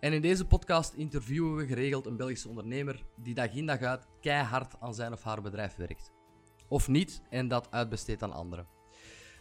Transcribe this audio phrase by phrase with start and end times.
[0.00, 4.06] En in deze podcast interviewen we geregeld een Belgische ondernemer die dag in dag uit
[4.20, 6.12] keihard aan zijn of haar bedrijf werkt.
[6.68, 8.68] Of niet en dat uitbesteedt aan anderen.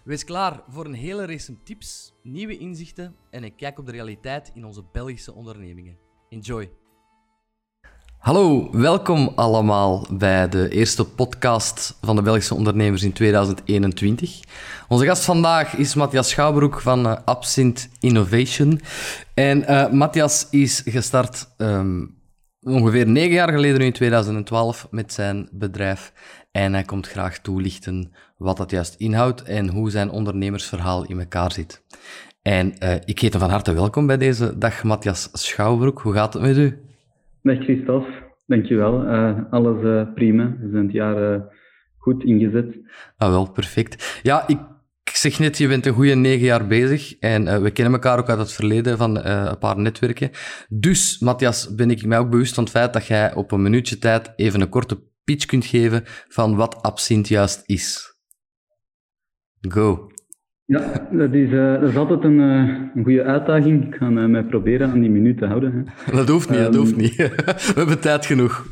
[0.03, 4.51] Wees klaar voor een hele race tips, nieuwe inzichten en een kijk op de realiteit
[4.53, 5.97] in onze Belgische ondernemingen.
[6.29, 6.88] Enjoy!
[8.19, 14.39] Hallo, welkom allemaal bij de eerste podcast van de Belgische ondernemers in 2021.
[14.87, 18.81] Onze gast vandaag is Matthias Schouwbroek van uh, Absint Innovation.
[19.33, 22.17] En uh, Matthias is gestart um,
[22.61, 26.13] ongeveer negen jaar geleden, in 2012, met zijn bedrijf.
[26.51, 31.51] En hij komt graag toelichten wat dat juist inhoudt en hoe zijn ondernemersverhaal in elkaar
[31.51, 31.83] zit.
[32.41, 36.01] En uh, ik heet hem van harte welkom bij deze dag, Matthias Schouwbroek.
[36.01, 36.88] Hoe gaat het met u?
[37.41, 38.11] Dag Christophe,
[38.45, 39.05] dankjewel.
[39.05, 40.55] Uh, alles uh, prima.
[40.59, 41.41] We zijn het jaar uh,
[41.97, 42.75] goed ingezet.
[43.17, 44.19] Ah wel, perfect.
[44.23, 44.57] Ja, ik,
[45.13, 48.39] zeg net, je bent een goede negen jaar bezig en we kennen elkaar ook uit
[48.39, 50.29] het verleden van een paar netwerken.
[50.69, 53.97] Dus, Matthias, ben ik mij ook bewust van het feit dat jij op een minuutje
[53.97, 58.17] tijd even een korte pitch kunt geven van wat Absint juist is.
[59.61, 60.07] Go.
[60.69, 63.85] Ja, dat is, uh, dat is altijd een, uh, een goede uitdaging.
[63.85, 65.73] Ik ga uh, mij proberen aan die minuut te houden.
[65.73, 66.11] Hè.
[66.15, 67.15] Dat hoeft niet, um, dat hoeft niet.
[67.73, 68.65] We hebben tijd genoeg.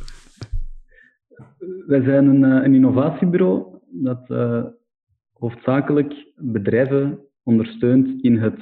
[1.87, 4.27] Wij zijn een, een innovatiebureau dat
[5.33, 8.59] hoofdzakelijk bedrijven ondersteunt in het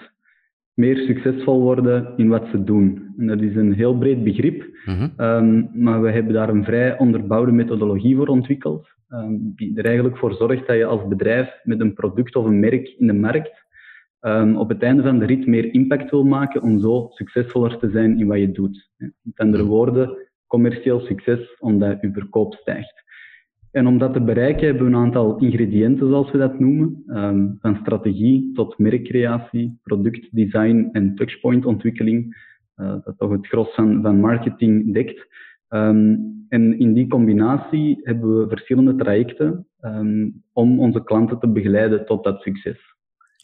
[0.73, 3.13] meer succesvol worden in wat ze doen.
[3.17, 5.13] En dat is een heel breed begrip, -hmm.
[5.17, 10.17] um, maar we hebben daar een vrij onderbouwde methodologie voor ontwikkeld, um, die er eigenlijk
[10.17, 13.65] voor zorgt dat je als bedrijf met een product of een merk in de markt
[14.21, 17.89] um, op het einde van de rit meer impact wil maken om zo succesvoller te
[17.89, 18.89] zijn in wat je doet.
[18.97, 20.17] Met andere woorden,
[20.47, 23.03] commercieel succes omdat je verkoop stijgt.
[23.71, 27.57] En om dat te bereiken hebben we een aantal ingrediënten, zoals we dat noemen, um,
[27.61, 32.37] van strategie tot merkcreatie, productdesign en touchpointontwikkeling,
[32.77, 35.27] uh, dat toch het gros van, van marketing dekt.
[35.75, 42.05] Um, en in die combinatie hebben we verschillende trajecten um, om onze klanten te begeleiden
[42.05, 42.77] tot dat succes.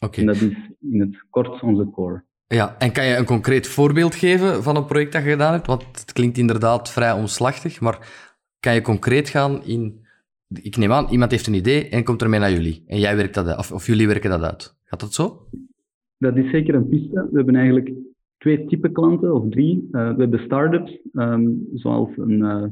[0.04, 0.20] Okay.
[0.20, 2.24] En dat is in het kort onze core.
[2.46, 5.66] Ja, en kan je een concreet voorbeeld geven van een project dat je gedaan hebt?
[5.66, 7.98] Want het klinkt inderdaad vrij omslachtig, maar
[8.60, 10.02] kan je concreet gaan in
[10.62, 12.84] ik neem aan, iemand heeft een idee en komt ermee naar jullie.
[12.86, 14.76] En jij werkt dat uit, of, of jullie werken dat uit.
[14.84, 15.46] Gaat dat zo?
[16.18, 17.28] Dat is zeker een piste.
[17.30, 17.92] We hebben eigenlijk
[18.42, 19.88] twee typen klanten, of drie.
[19.92, 22.64] Uh, we hebben start-ups, um, zoals een, uh,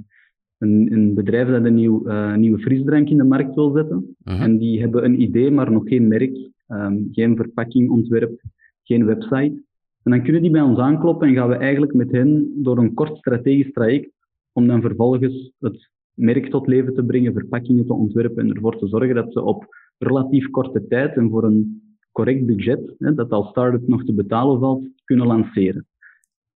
[0.59, 4.17] een, een, bedrijf dat een nieuw, uh, nieuwe frisdrank in de markt wil zetten.
[4.25, 4.43] -huh.
[4.43, 8.41] En die hebben een idee, maar nog geen merk, um, geen verpakkingontwerp,
[8.83, 9.63] geen website.
[10.03, 12.95] En dan kunnen die bij ons aankloppen en gaan we eigenlijk met hen door een
[12.95, 14.11] kort strategisch traject
[14.53, 18.89] om dan vervolgens het merk tot leven te brengen, verpakkingen te ontwerpen en ervoor te
[18.89, 19.67] zorgen dat ze op
[19.99, 24.59] relatief korte tijd en voor een correct budget, hè, dat als start-up nog te betalen
[24.61, 25.87] valt, kunnen lanceren.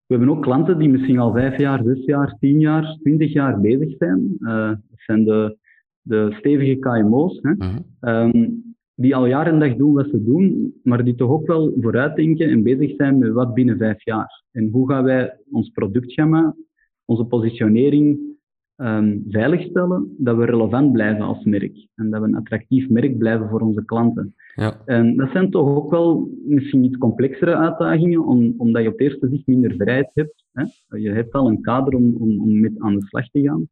[0.06, 3.60] We hebben ook klanten die misschien al vijf jaar, zes jaar, tien jaar, twintig jaar
[3.60, 4.36] bezig zijn.
[4.38, 5.56] Uh, dat zijn de,
[6.00, 8.24] de stevige KMO's, hè, uh -huh.
[8.24, 8.62] um,
[8.94, 12.50] die al jaar en dag doen wat ze doen, maar die toch ook wel vooruitdenken
[12.50, 14.42] en bezig zijn met wat binnen vijf jaar.
[14.52, 16.56] En hoe gaan wij ons productgamma,
[17.04, 18.33] onze positionering
[18.76, 21.86] um, veiligstellen, dat we relevant blijven als merk.
[21.94, 24.34] En dat we een attractief merk blijven voor onze klanten.
[24.54, 24.80] Ja.
[24.84, 29.02] En dat zijn toch ook wel misschien iets complexere uitdagingen, om, omdat je op het
[29.02, 30.44] eerste zicht minder vrijheid hebt.
[30.52, 30.64] Hè?
[30.98, 33.68] Je hebt al een kader om, om, om met aan de slag te gaan.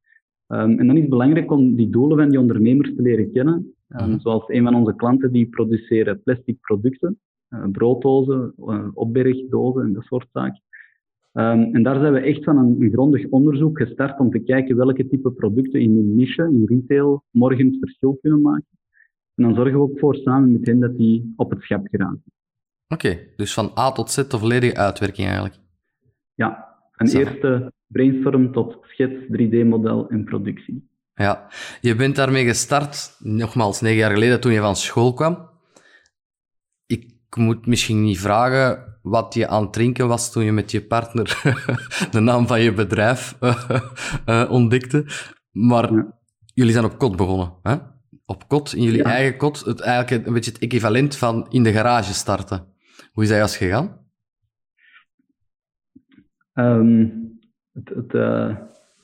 [0.46, 3.74] Um, en dan is het belangrijk om die doelen van die ondernemers te leren kennen.
[3.88, 4.20] Um, mm.
[4.20, 7.18] Zoals een van onze klanten, die produceren plastic producten,
[7.50, 10.62] uh, brooddozen, uh, opbergdozen en dat soort zaken.
[11.32, 14.76] Um, en daar zijn we echt van een, een, grondig onderzoek gestart om te kijken
[14.76, 18.78] welke type producten in hun niche, in retail, morgen het verschil kunnen maken.
[19.34, 22.22] En dan zorgen we ook voor samen met hen dat die op het schap geraken.
[22.88, 25.58] Oké, okay, dus van A tot Z de volledige uitwerking eigenlijk.
[26.34, 27.18] Ja, Zo.
[27.18, 30.88] eerste brainstorm tot schets, 3D-model en productie.
[31.14, 31.48] Ja,
[31.80, 35.50] je bent daarmee gestart, nogmaals, negen jaar geleden toen je van school kwam.
[36.86, 40.82] Ik moet misschien niet vragen wat je aan het drinken was toen je met je
[40.82, 41.40] partner
[42.10, 43.36] de naam van je bedrijf
[44.26, 45.04] uh, ontdekte.
[45.50, 46.18] Maar ja.
[46.54, 47.52] jullie zijn op kot begonnen.
[47.62, 47.74] Hè?
[48.26, 49.04] Op kot, in jullie ja.
[49.04, 49.64] eigen kot.
[49.64, 52.64] Het, eigenlijk een beetje het equivalent van in de garage starten.
[53.12, 54.00] Hoe is dat juist gegaan?
[56.54, 57.30] Um,
[57.72, 58.56] het, het, uh,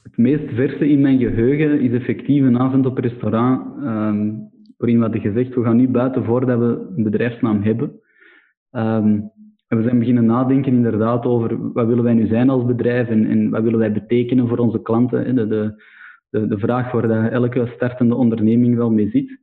[0.03, 5.03] het meest verse in mijn geheugen is effectief een avond op restaurant um, waarin we
[5.03, 8.01] hadden gezegd, we gaan nu buiten voordat we een bedrijfsnaam hebben.
[8.71, 9.31] Um,
[9.69, 13.26] en we zijn beginnen nadenken inderdaad over wat willen wij nu zijn als bedrijf en,
[13.26, 15.35] en wat willen wij betekenen voor onze klanten.
[15.35, 15.47] De,
[16.31, 19.38] de, de, vraag waar elke startende onderneming wel mee zit.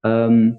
[0.00, 0.56] Um,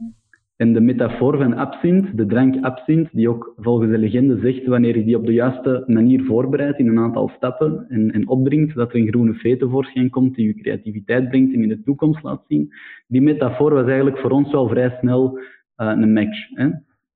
[0.57, 4.97] en de metafoor van absint, de drank absint, die ook volgens de legende zegt, wanneer
[4.97, 8.89] je die op de juiste manier voorbereidt in een aantal stappen en, en opdringt, dat
[8.89, 12.43] er een groene vee tevoorschijn komt die je creativiteit brengt en in de toekomst laat
[12.47, 12.73] zien.
[13.07, 15.39] Die metafoor was eigenlijk voor ons wel vrij snel
[15.77, 16.49] uh, een match.
[16.53, 16.69] Hè?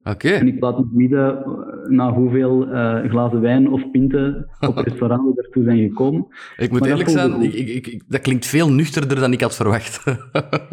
[0.03, 0.29] Oké.
[0.29, 5.35] En ik laat het midden eh, na hoeveel uh, glazen wijn of pinten op restaurant
[5.35, 6.27] we ertoe zijn gekomen.
[6.57, 10.03] Ik moet eerlijk zijn, ik, ik, ik, dat klinkt veel nuchterder dan ik had verwacht.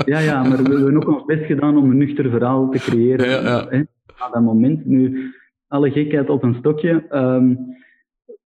[0.04, 3.28] ja, ja, maar we hebben ook ons best gedaan om een nuchter verhaal te creëren
[3.30, 3.66] ja, ja.
[3.68, 3.82] Hè,
[4.18, 4.86] aan dat moment.
[4.86, 5.32] Nu,
[5.68, 7.04] alle gekheid op een stokje.
[7.10, 7.76] Um,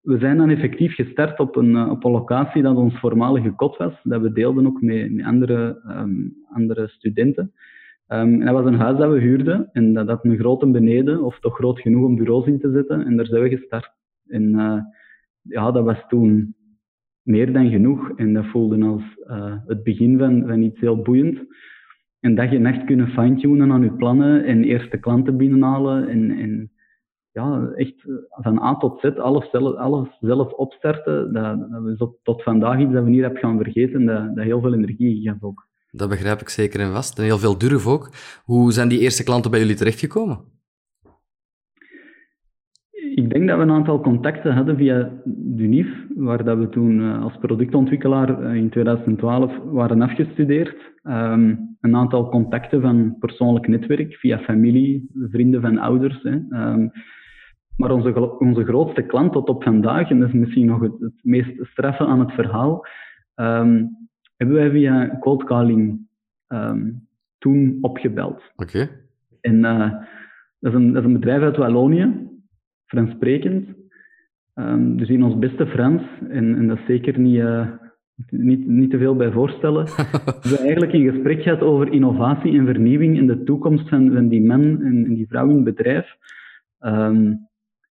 [0.02, 3.76] we zijn dan effectief gestart op een, eh, op een locatie dat ons voormalige kot
[3.76, 3.92] was.
[4.02, 7.52] Dat we deelden ook met, met andere, um, andere studenten.
[8.08, 11.22] Um, en dat was een huis dat we huurden en dat had een grote beneden,
[11.22, 13.04] of toch groot genoeg om bureaus in te zetten.
[13.06, 13.92] En daar zijn we gestart.
[14.26, 14.78] En uh,
[15.42, 16.54] ja, dat was toen
[17.22, 18.12] meer dan genoeg.
[18.16, 21.38] En dat voelde als uh, het begin van, van iets heel boeiend.
[22.20, 26.08] En dat je echt kunnen fine-tunen aan je plannen en eerste klanten binnenhalen.
[26.08, 26.70] En, en
[27.30, 31.32] ja, echt van A tot Z alles zelf, alles zelf opstarten.
[31.32, 34.60] Dat, dat tot, tot vandaag iets dat we niet hebben gaan vergeten, dat, dat heel
[34.60, 35.70] veel energie gaf ook.
[35.94, 37.18] Dat begrijp ik zeker en vast.
[37.18, 38.10] En heel veel durf ook.
[38.44, 40.40] Hoe zijn die eerste klanten bij jullie terechtgekomen?
[43.14, 47.22] Ik denk dat we een aantal contacten hadden via Dunif, waar dat we toen eh,
[47.22, 50.76] als productontwikkelaar eh, in 2012 waren afgestudeerd.
[51.02, 56.22] Um, een aantal contacten van persoonlijk netwerk, via familie, vrienden van ouders.
[56.22, 56.34] Hè.
[56.50, 56.90] Um,
[57.76, 61.50] maar onze, onze grootste klant tot op vandaag, en dat is misschien nog het, meest
[61.60, 62.86] straffe aan het verhaal,
[63.34, 64.02] um,
[64.42, 66.08] hebben wij via cold calling
[66.48, 67.08] um,
[67.38, 68.42] toen opgebeld.
[68.56, 68.88] Oké.
[69.40, 69.90] En uh,
[70.58, 72.28] dat, is een, dat is een bedrijf uit Wallonië,
[72.86, 73.68] Frans sprekend.
[74.54, 77.68] Um, dus in ons beste Frans, en, en dat is zeker niet, uh,
[78.30, 82.66] niet, niet te veel bij voorstellen, we hebben eigenlijk een gesprek gehad over innovatie en
[82.66, 86.16] vernieuwing in de toekomst van, van die man en, en die vrouw in het bedrijf.
[86.80, 87.50] Um,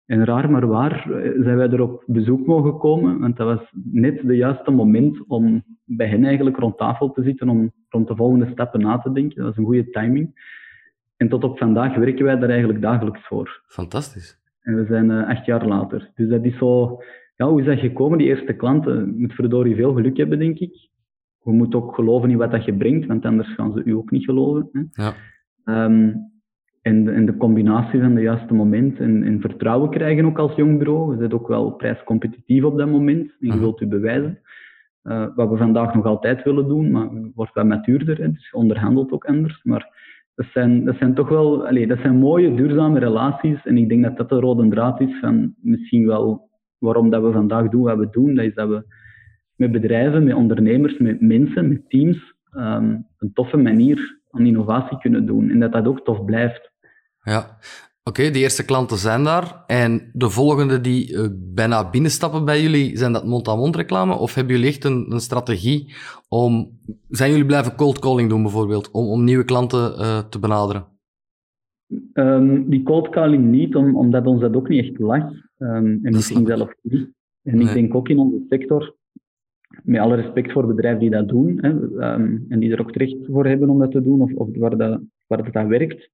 [0.10, 3.72] en raar maar waar eh, zijn wij er op bezoek mogen komen, want dat was
[3.84, 5.64] net de juiste moment om
[5.98, 9.38] bij hen eigenlijk rond tafel te zitten om rond de volgende stappen na te denken.
[9.38, 10.58] Dat was een goede timing.
[11.18, 13.62] En tot op vandaag werken wij daar eigenlijk dagelijks voor.
[13.68, 14.40] Fantastisch.
[14.62, 16.12] En we zijn uh, acht jaar later.
[16.16, 17.02] Dus dat is zo...
[17.36, 18.96] Ja, hoe is dat gekomen, die eerste klanten?
[18.96, 20.90] Je moet verdorie veel geluk hebben, denk ik.
[21.44, 24.12] Je moet ook geloven in wat dat je brengt, want anders gaan ze u ook
[24.12, 24.70] niet geloven.
[24.72, 25.04] Hè?
[25.04, 25.14] Ja.
[25.86, 26.30] Um,
[26.82, 30.56] en de, en de combinatie van de juiste moment en, en, vertrouwen krijgen ook als
[30.56, 31.12] jong bureau.
[31.12, 33.60] Je bent ook wel prijscompetitief op dat moment en je mhm.
[33.60, 34.40] wilt u bewijzen.
[35.10, 38.58] Uh, wat we vandaag nog altijd willen doen, maar wordt wat matuurder, hè, dus je
[38.58, 39.64] onderhandelt ook anders.
[39.64, 39.98] Maar
[40.36, 43.66] dat zijn, dat zijn toch wel allez, dat zijn mooie, duurzame relaties.
[43.66, 47.32] En ik denk dat dat de rode draad is van misschien wel waarom dat we
[47.32, 48.36] vandaag doen wat we doen.
[48.36, 48.84] Dat is dat we
[49.56, 55.26] met bedrijven, met ondernemers, met mensen, met teams um, een toffe manier aan innovatie kunnen
[55.26, 55.50] doen.
[55.50, 56.72] En dat dat ook tof blijft.
[57.22, 57.58] Ja,
[58.10, 59.64] oké, de eerste klanten zijn daar.
[59.68, 64.14] En de volgende die uh, bijna binnenstappen bij jullie, zijn dat mond-aan-mond reclame?
[64.14, 65.94] Of hebben jullie echt een, een, strategie
[66.28, 66.80] om...
[67.10, 70.86] Zijn jullie blijven cold calling doen bijvoorbeeld, om, om nieuwe klanten uh, te benaderen?
[72.14, 75.24] Um, die cold calling niet, om, omdat ons dat ook niet echt lag.
[75.58, 77.10] Um, en misschien zelf niet.
[77.44, 77.68] En nee.
[77.68, 78.96] ik denk ook in onze sector,
[79.84, 83.18] met alle respect voor bedrijven die dat doen, hè, um, en die er ook terecht
[83.28, 86.10] voor hebben om dat te doen, of, of waar, dat, waar dat, dat werkt,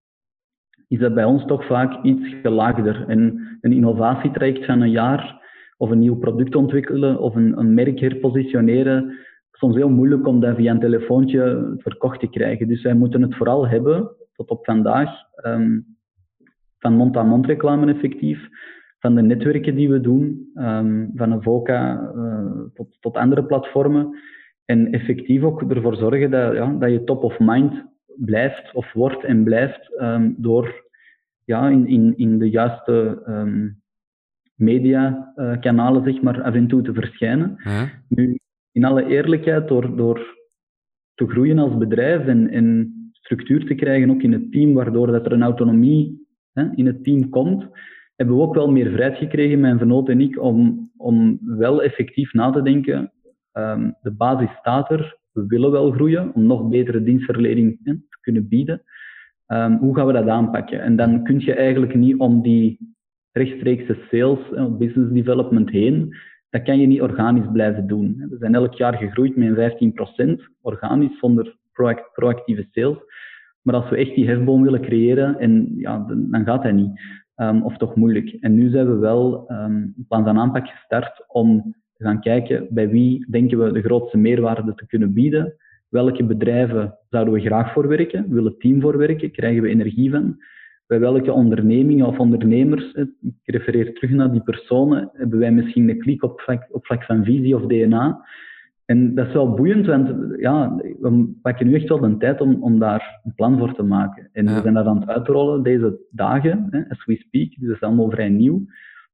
[0.87, 3.05] is dat bij ons toch vaak iets gelaagder.
[3.07, 3.19] En
[3.61, 5.43] een innovatietraject van een jaar,
[5.77, 9.17] of een nieuw product ontwikkelen, of een, een merk herpositioneren,
[9.51, 12.67] soms heel moeilijk om dat via een telefoontje verkocht te krijgen.
[12.67, 15.09] Dus wij moeten het vooral hebben, tot op vandaag,
[15.45, 15.85] um,
[16.79, 18.47] van mond-aan-mond reclame effectief,
[18.99, 24.17] van de netwerken die we doen, um, van een VOCA uh, tot, tot andere platformen.
[24.65, 27.85] En effectief ook ervoor zorgen dat, ja, dat je top of mind
[28.17, 30.83] blijft of wordt en blijft um, door
[31.43, 33.81] ja, in, in, in de juiste um,
[34.55, 37.57] mediakanalen zeg maar, af en toe te verschijnen.
[38.07, 38.39] Nu,
[38.71, 40.37] in alle eerlijkheid, door, door
[41.13, 45.25] te groeien als bedrijf en, en structuur te krijgen ook in het team, waardoor dat
[45.25, 47.67] er een autonomie hè, in het team komt,
[48.15, 52.33] hebben we ook wel meer vrijheid gekregen, mijn vernoot en ik, om, om wel effectief
[52.33, 53.11] na te denken.
[53.53, 58.47] Um, de basis staat er, we willen wel groeien om nog betere dienstverlening te kunnen
[58.47, 58.81] bieden.
[59.47, 60.81] Um, hoe gaan we dat aanpakken?
[60.81, 62.95] En dan kun je eigenlijk niet om die
[63.31, 66.15] rechtstreekse sales, uh, business development heen,
[66.49, 68.25] dat kan je niet organisch blijven doen.
[68.29, 71.55] We zijn elk jaar gegroeid met 15% organisch zonder
[72.13, 72.97] proactieve sales.
[73.61, 77.01] Maar als we echt die hefboom willen creëren, en, ja, dan gaat dat niet.
[77.35, 78.37] Um, of toch moeilijk.
[78.39, 82.67] En nu zijn we wel um, een plan van aanpak gestart om te gaan kijken
[82.69, 85.55] bij wie denken we de grootste meerwaarde te kunnen bieden.
[85.89, 88.29] Welke bedrijven zouden we graag voor werken?
[88.29, 89.31] Willen het team voor werken?
[89.31, 90.37] Krijgen we energie van?
[90.87, 95.99] Bij welke ondernemingen of ondernemers, ik refereer terug naar die personen, hebben wij misschien een
[95.99, 98.25] klik op vlak, op vlak van visie of DNA?
[98.85, 102.63] En dat is wel boeiend, want ja, we pakken nu echt wel de tijd om,
[102.63, 104.29] om daar een plan voor te maken.
[104.31, 107.49] En we zijn dat aan het uitrollen deze dagen, hè, as we speak.
[107.49, 108.65] Dus dat is allemaal vrij nieuw.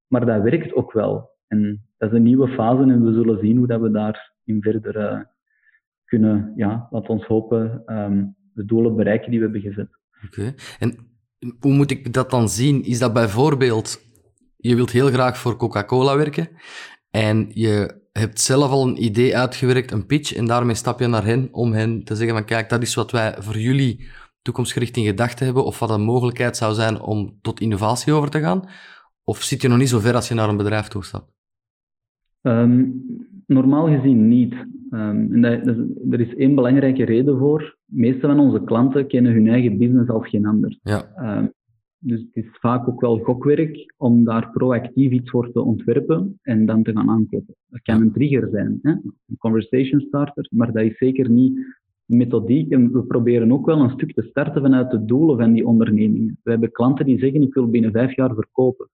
[0.08, 1.31] Maar dat werkt ook wel.
[1.51, 4.98] En dat is een nieuwe fase en we zullen zien hoe dat we daarin verder
[4.98, 5.20] uh,
[6.05, 9.89] kunnen, ja, laat ons hopen, um, de doelen bereiken die we hebben gezet.
[10.25, 10.53] Oké.
[10.79, 10.96] En
[11.60, 12.84] hoe moet ik dat dan zien?
[12.84, 14.01] Is dat bijvoorbeeld,
[14.58, 16.50] je wilt heel graag voor Coca-Cola werken
[17.10, 21.25] en je hebt zelf al een idee uitgewerkt, een pitch, en daarmee stap je naar
[21.25, 24.10] hen om hen te zeggen van kijk, dat is wat wij voor jullie
[24.41, 28.39] toekomstgericht in gedachten hebben, of wat een mogelijkheid zou zijn om tot innovatie over te
[28.39, 28.70] gaan?
[29.24, 31.39] Of zit je nog niet zo ver als je naar een bedrijf toe stapt?
[32.41, 33.03] Um,
[33.45, 34.53] normaal gezien niet.
[34.91, 35.77] Um, en dat, dat,
[36.10, 37.77] er is één belangrijke reden voor.
[37.86, 40.79] De meeste van onze klanten kennen hun eigen business als geen ander.
[40.81, 41.38] Ja.
[41.38, 41.51] Um,
[42.03, 46.65] dus het is vaak ook wel gokwerk om daar proactief iets voor te ontwerpen en
[46.65, 47.55] dan te gaan aankloppen.
[47.69, 48.91] Dat kan een trigger zijn, hè?
[48.91, 51.55] een conversation starter, maar dat is zeker niet
[52.05, 52.71] de methodiek.
[52.71, 56.39] En we proberen ook wel een stuk te starten vanuit de doelen van die ondernemingen.
[56.43, 58.89] We hebben klanten die zeggen, ik wil binnen vijf jaar verkopen.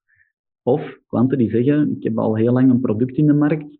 [0.67, 3.77] Of klanten die zeggen, ik heb al heel lang een product in de markt,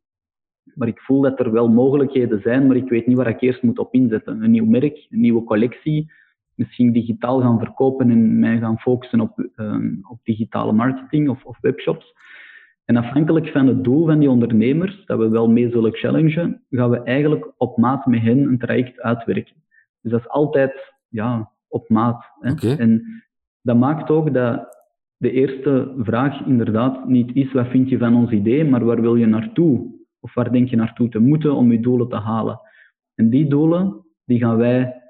[0.76, 3.62] maar ik voel dat er wel mogelijkheden zijn, maar ik weet niet waar ik eerst
[3.62, 4.44] moet op inzetten.
[4.44, 6.12] Een nieuw merk, een nieuwe collectie,
[6.56, 11.58] misschien digitaal gaan verkopen en mij gaan focussen op, um, op digitale marketing of, of,
[11.62, 12.14] webshops.
[12.86, 16.90] En afhankelijk van het doel van die ondernemers, dat we wel mee zullen challengen, gaan
[16.90, 19.56] we eigenlijk op maat met hen een traject uitwerken.
[20.02, 22.32] Dus dat is altijd ja, op maat.
[22.40, 22.52] Hè?
[22.52, 22.78] Okay.
[22.78, 23.24] En
[23.62, 24.77] dat maakt ook dat
[25.18, 29.16] de eerste vraag inderdaad niet is wat vind je van ons idee, maar waar wil
[29.16, 29.96] je naartoe?
[30.20, 32.60] Of waar denk je naartoe te moeten om je doelen te halen?
[33.16, 35.02] En die doelen, die gaan wij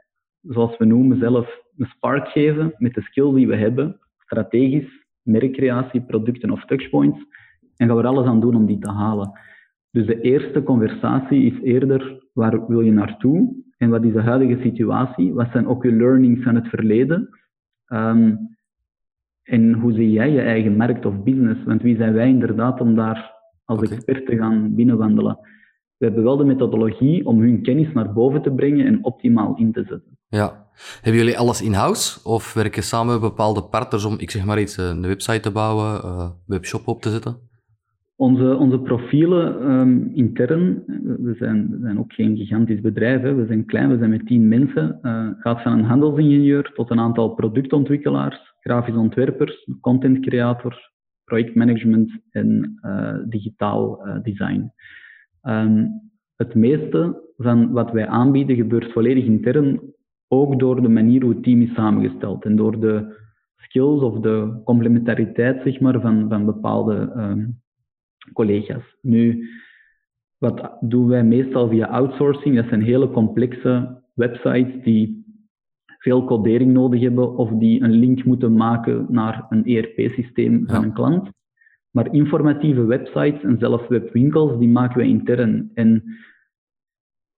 [0.42, 6.02] zoals we noemen, zelf een spark geven met de skills die we hebben, strategisch, merkcreatie,
[6.02, 7.20] producten of touchpoints,
[7.76, 9.32] en gaan we er alles aan doen om die te halen.
[9.92, 14.62] Dus de eerste conversatie is eerder waar wil je naartoe en wat is de huidige
[14.62, 17.30] situatie, wat zijn ook je learnings van het verleden
[17.88, 18.57] um,
[19.48, 22.96] en hoe zie jij je eigen markt of business, want wie zijn wij inderdaad om
[22.96, 23.32] daar
[23.66, 23.96] als okay.
[23.96, 25.40] expert te gaan binnenwandelen.
[25.98, 29.72] We hebben wel de methodologie om hun kennis naar boven te brengen en optimaal in
[29.72, 30.18] te zetten.
[30.28, 30.66] Ja.
[31.02, 34.78] Hebben jullie alles in-house of werken samen met bepaalde partners om, ik zeg maar iets,
[34.78, 37.36] een website te bouwen, uh, webshop op te zetten?
[38.16, 40.84] Onze, onze profielen um, intern,
[41.22, 43.34] we zijn, we zijn ook geen gigantisch bedrijf, hè.
[43.34, 45.00] we zijn klein, we zijn met tien mensen.
[45.02, 50.92] Uh, gaat van een handelsingenieur tot een aantal productontwikkelaars, grafisch ontwerpers, content creator,
[51.24, 54.72] projectmanagement en uh, digitaal design.
[55.44, 59.82] Um, het meeste van wat wij aanbieden gebeurt volledig intern
[60.28, 63.16] ook door de manier hoe het team is samengesteld en door de
[63.56, 67.62] skills of de complementariteit zeg maar, van, van bepaalde um,
[68.34, 68.98] collega's.
[69.02, 69.48] Nu,
[70.38, 72.56] wat doen wij meestal via outsourcing?
[72.56, 75.17] Dat zijn hele complexe websites die
[75.98, 80.94] veel codering nodig hebben of die een link moeten maken naar een ERP-systeem van een
[80.94, 81.30] klant.
[81.92, 85.72] Maar informatieve websites en zelfs webwinkels, die maken wij intern.
[85.74, 86.04] En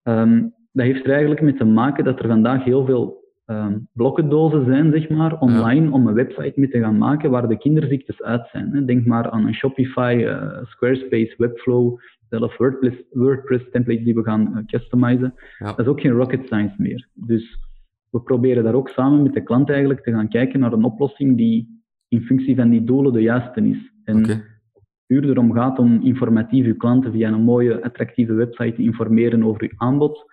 [0.04, 4.66] um, dat heeft er eigenlijk mee te maken dat er vandaag heel veel um, blokkendozen
[4.66, 5.92] zijn, zeg maar, online ja.
[5.92, 8.74] om een website mee te gaan maken waar de kinderziektes uit zijn.
[8.74, 8.86] Hè.
[8.86, 12.00] Denk maar aan een Shopify, uh, Squarespace, Webflow,
[12.30, 15.34] zelf WordPress, WordPress templates die we gaan uh, customizen.
[15.60, 15.66] Ja.
[15.66, 17.08] Dat is ook geen rocket science meer.
[17.14, 17.69] Dus
[18.10, 21.38] we proberen daar ook samen met de klant eigenlijk te gaan kijken naar een oplossing
[21.38, 23.94] die in functie van die doelen de juiste is.
[24.04, 24.44] En okay.
[25.06, 29.62] puur erom gaat om informatief uw klanten via een mooie, attractieve website te informeren over
[29.62, 30.28] uw aanbod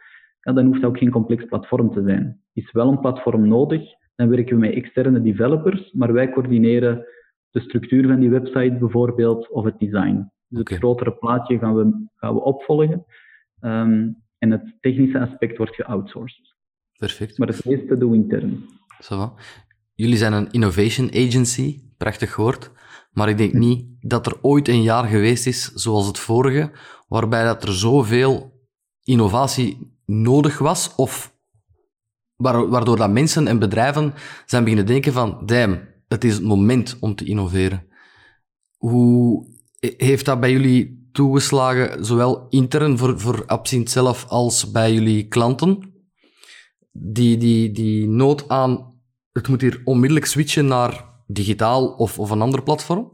[0.47, 2.40] ja, dan hoeft dat ook geen complex platform te zijn.
[2.52, 3.83] Is wel een platform nodig,
[4.14, 7.06] dan werken we met externe developers, maar wij coördineren
[7.50, 10.30] de structuur van die website bijvoorbeeld of het design.
[10.49, 10.76] Dus okay.
[10.76, 13.04] het grotere plaatje gaan we, gaan we opvolgen
[13.61, 16.45] um, en het technische aspect wordt geoutsourced.
[16.96, 17.38] Perfect.
[17.38, 18.68] Maar het meeste doen we intern.
[19.00, 19.34] Zo.
[19.94, 22.70] Jullie zijn een innovation agency, prachtig woord.
[23.12, 26.70] Maar ik denk niet dat er ooit een jaar geweest is zoals het vorige,
[27.08, 28.60] waarbij dat er zoveel
[29.04, 31.34] innovatie nodig was, of
[32.36, 34.14] waardoor dat mensen en bedrijven
[34.46, 37.86] zijn beginnen denken van, damn, het is het moment om te innoveren.
[38.76, 39.46] Hoe
[39.96, 45.94] heeft dat bij jullie toegeslagen, zowel intern voor, voor Absint zelf als bij jullie klanten.
[46.98, 48.94] Die, die, die nood aan,
[49.32, 53.12] het moet hier onmiddellijk switchen naar digitaal of, of een ander platform?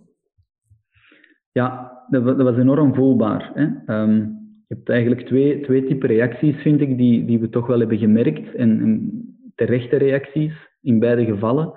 [1.53, 3.51] Ja, dat, dat was enorm voelbaar.
[3.55, 3.95] Hè?
[4.01, 7.79] Um, je hebt eigenlijk twee, twee typen reacties, vind ik, die, die we toch wel
[7.79, 8.55] hebben gemerkt.
[8.55, 9.11] En,
[9.55, 11.73] terechte reacties in beide gevallen.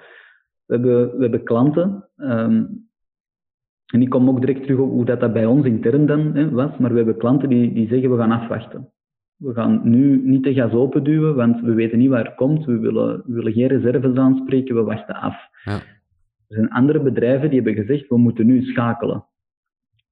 [0.65, 2.87] We hebben, we hebben klanten um,
[3.93, 6.49] en ik kom ook direct terug op hoe dat, dat bij ons intern dan hè,
[6.49, 8.89] was, maar we hebben klanten die, die zeggen we gaan afwachten.
[9.37, 12.65] We gaan nu niet de gas openduwen, want we weten niet waar het komt.
[12.65, 15.35] We willen, we willen geen reserves aanspreken, we wachten af.
[15.63, 15.73] Ja.
[16.47, 19.25] Er zijn andere bedrijven die hebben gezegd we moeten nu schakelen.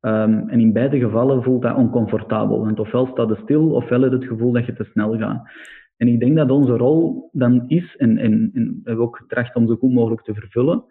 [0.01, 4.11] Um, en in beide gevallen voelt dat oncomfortabel, want ofwel staat het stil, ofwel heb
[4.11, 5.51] je het gevoel dat je te snel gaat.
[5.97, 9.55] En ik denk dat onze rol dan is, en, en, en we hebben ook getracht
[9.55, 10.85] om zo goed mogelijk te vervullen,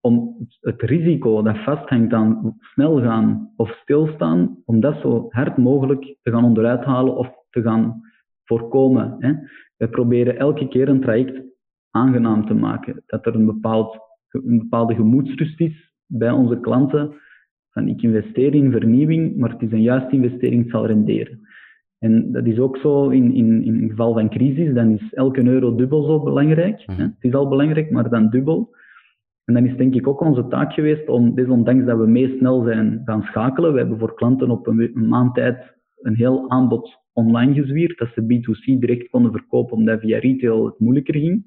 [0.00, 6.16] om het risico dat vasthangt aan snel gaan of stilstaan, om dat zo hard mogelijk
[6.22, 8.00] te gaan onderuit halen of te gaan
[8.44, 9.16] voorkomen.
[9.18, 9.32] Hè.
[9.76, 11.42] We proberen elke keer een traject
[11.90, 13.02] aangenaam te maken.
[13.06, 17.14] Dat er een, bepaald, een bepaalde gemoedsrust is bij onze klanten.
[17.70, 21.40] Van ik investeer in vernieuwing, maar het is een juiste investering, het zal renderen.
[21.98, 25.74] En dat is ook zo in, in, in geval van crisis, dan is elke euro
[25.74, 26.82] dubbel zo belangrijk.
[26.86, 26.92] Hè.
[26.92, 27.02] Mhm.
[27.02, 28.74] Het is al belangrijk, maar dan dubbel.
[29.44, 32.62] En dan is denk ik ook onze taak geweest om, desondanks dat we mee snel
[32.62, 37.01] zijn gaan schakelen, we hebben voor klanten op een, een maand tijd een heel aanbod
[37.12, 41.44] online gezwierd, dat ze B2C direct konden verkopen omdat via retail het moeilijker ging.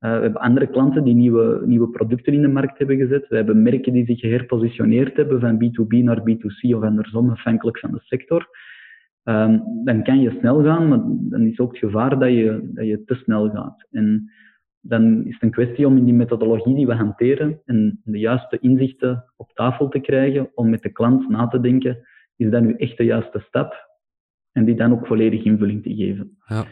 [0.00, 3.28] Uh, we hebben andere klanten die nieuwe, nieuwe producten in de markt hebben gezet.
[3.28, 7.90] We hebben merken die zich geherpositioneerd hebben van B2B naar B2C of andersom, afhankelijk van
[7.90, 8.48] de sector.
[9.24, 12.86] Um, dan kan je snel gaan, maar dan is ook het gevaar dat je, dat
[12.86, 13.86] je te snel gaat.
[13.90, 14.30] En
[14.80, 18.58] dan is het een kwestie om in die methodologie die we hanteren en de juiste
[18.58, 21.98] inzichten op tafel te krijgen om met de klant na te denken,
[22.36, 23.87] is dat nu echt de juiste stap?
[24.58, 26.36] En die dan ook volledig invulling te geven.
[26.46, 26.64] Ja.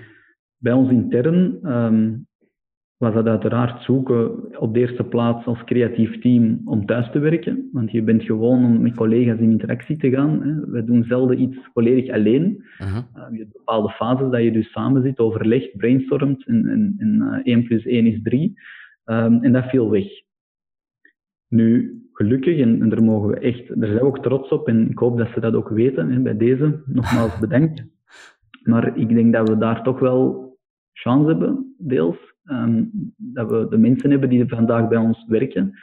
[0.56, 2.26] Bij ons intern um,
[2.96, 7.68] was dat uiteraard zoeken op de eerste plaats als creatief team om thuis te werken.
[7.72, 10.42] Want je bent gewoon om met collega's in interactie te gaan.
[10.42, 10.70] Hè.
[10.70, 12.64] We doen zelden iets volledig alleen.
[12.80, 12.96] Uh -huh.
[12.96, 16.46] uh, je hebt bepaalde fases dat je dus samen zit, overlegt, brainstormt.
[16.46, 18.54] En, en, en uh, eh, 1 plus 1 is 3.
[19.04, 20.06] Um, en dat viel weg.
[21.48, 24.68] Nu, gelukkig, en, en, daar mogen we echt, daar zijn we ook trots op.
[24.68, 26.10] En ik hoop dat ze dat ook weten.
[26.10, 27.84] Hè, bij deze, nogmaals bedankt.
[28.62, 30.46] Maar ik denk dat we daar toch wel
[30.92, 32.34] chance hebben, deels.
[32.44, 35.78] Um, dat we de mensen hebben die vandaag bij ons werken,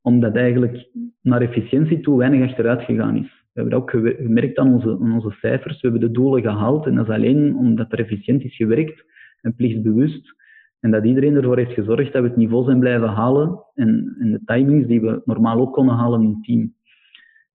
[0.00, 0.88] omdat eigenlijk
[1.20, 3.42] naar efficiëntie toe weinig achteruit gegaan is.
[3.52, 5.80] We hebben dat ook gemerkt aan onze, aan onze cijfers.
[5.80, 9.04] We hebben de doelen gehaald en dat is alleen omdat er efficiënt is gewerkt
[9.40, 10.34] en plichtbewust.
[10.84, 14.30] En dat iedereen ervoor heeft gezorgd dat we het niveau zijn blijven halen en, en
[14.30, 16.74] de timings die we normaal ook konden halen in het team.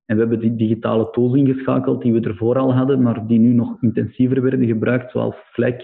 [0.06, 3.54] En we hebben die digitale tools ingeschakeld die we ervoor al hadden, maar die nu
[3.54, 5.82] nog intensiever werden gebruikt, zoals Slack,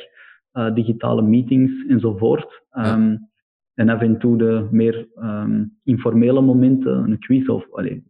[0.54, 2.64] uh, digitale meetings enzovoort.
[2.72, 3.30] Um,
[3.74, 8.04] En af en toe de meer um, informele momenten, een quiz of allee,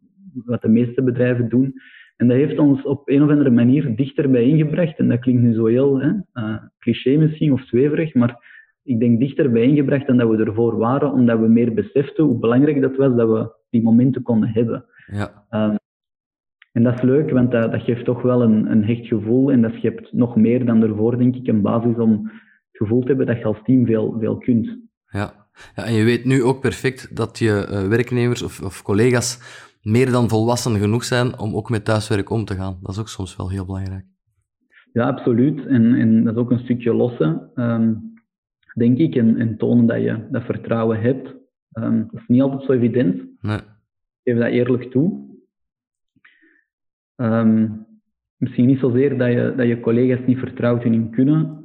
[0.45, 1.73] wat de meeste bedrijven doen.
[2.17, 4.97] En dat heeft ons op een of andere manier dichterbij ingebracht.
[4.97, 8.53] En dat klinkt nu zo heel hè, uh, cliché misschien of zweverig, maar
[8.85, 12.81] ik denk dichterbij ingebracht dan dat we ervoor waren, omdat we meer beseften hoe belangrijk
[12.81, 14.85] dat was dat we die momenten konden hebben.
[15.05, 15.45] Ja.
[15.49, 15.77] Um,
[16.71, 19.61] en dat is leuk, want dat, dat geeft toch wel een, een hecht gevoel en
[19.61, 22.11] dat schept nog meer dan ervoor, denk ik, een basis om
[22.71, 24.77] het gevoel te hebben dat je als team veel, veel kunt.
[25.05, 25.47] Ja.
[25.75, 29.39] ja, en je weet nu ook perfect dat je uh, werknemers of, of collega's
[29.81, 32.77] meer dan volwassen genoeg zijn om ook met thuiswerk om te gaan.
[32.81, 34.05] Dat is ook soms wel heel belangrijk.
[34.93, 35.65] Ja, absoluut.
[35.65, 38.13] En, en dat is ook een stukje lossen, um,
[38.75, 41.33] denk ik, en, en, tonen dat je dat vertrouwen hebt.
[41.73, 43.23] Um, dat is niet altijd zo evident.
[43.41, 43.59] Nee.
[44.23, 45.23] Geef dat eerlijk toe.
[47.15, 47.85] Um,
[48.37, 51.63] misschien niet zozeer dat je, dat je collega's niet vertrouwt in hun kunnen,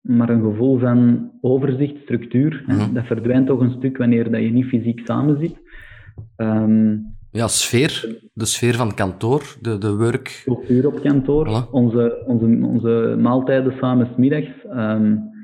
[0.00, 2.64] maar een gevoel van overzicht, structuur.
[2.92, 5.56] Dat verdwijnt toch een stuk wanneer dat je niet fysiek samen zit.
[6.36, 8.20] Um, ja, sfeer.
[8.34, 10.42] De sfeer van kantoor, de, de work.
[10.44, 11.68] Cultuur op kantoor.
[11.70, 14.50] Onze, onze, onze maaltijden samen smiddags.
[14.64, 15.36] Um,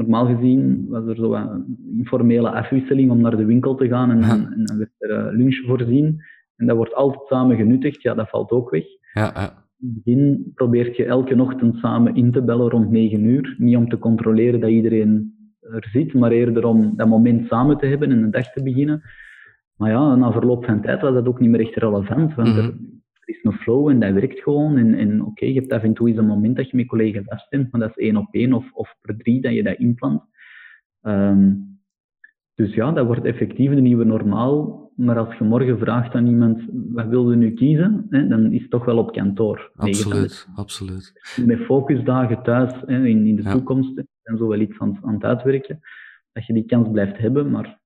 [0.00, 4.22] normaal gezien was er zo een informele afwisseling om naar de winkel te gaan en,
[4.22, 6.22] en dan werd er eh, lunch voorzien.
[6.56, 8.84] En dat wordt altijd samen genuttigd, ja, dat valt ook weg.
[9.12, 9.68] Ja, ja.
[9.78, 13.54] In het begin probeert je elke ochtend samen in te bellen rond 9 uur.
[13.58, 17.86] Niet om te controleren dat iedereen er zit, maar eerder om dat moment samen te
[17.86, 19.02] hebben en de dag te beginnen.
[19.76, 22.62] Maar ja, na verloop van tijd was dat ook niet meer echt relevant, want er,
[22.62, 22.72] mhm.
[23.30, 24.76] Is een flow en dat werkt gewoon.
[24.76, 27.28] En, en oké, je hebt af en toe eens een moment dat je met collega's
[27.28, 30.22] afstemt, maar dat is één op één of, of per drie dat je dat inplant.
[31.02, 31.78] Um,
[32.54, 34.78] dus ja, dat wordt effectief de nieuwe normaal.
[34.96, 36.62] Maar als je morgen vraagt aan iemand,
[36.92, 38.06] wat wil je nu kiezen?
[38.10, 39.70] Hè, dan is het toch wel op kantoor.
[39.76, 41.36] Absoluut, absoluut.
[41.44, 45.24] Met focusdagen thuis, hè, in, in de toekomst, en zo wel iets aan, aan het
[45.24, 45.80] uitwerken.
[46.32, 47.78] Dat je die kans blijft hebben, maar...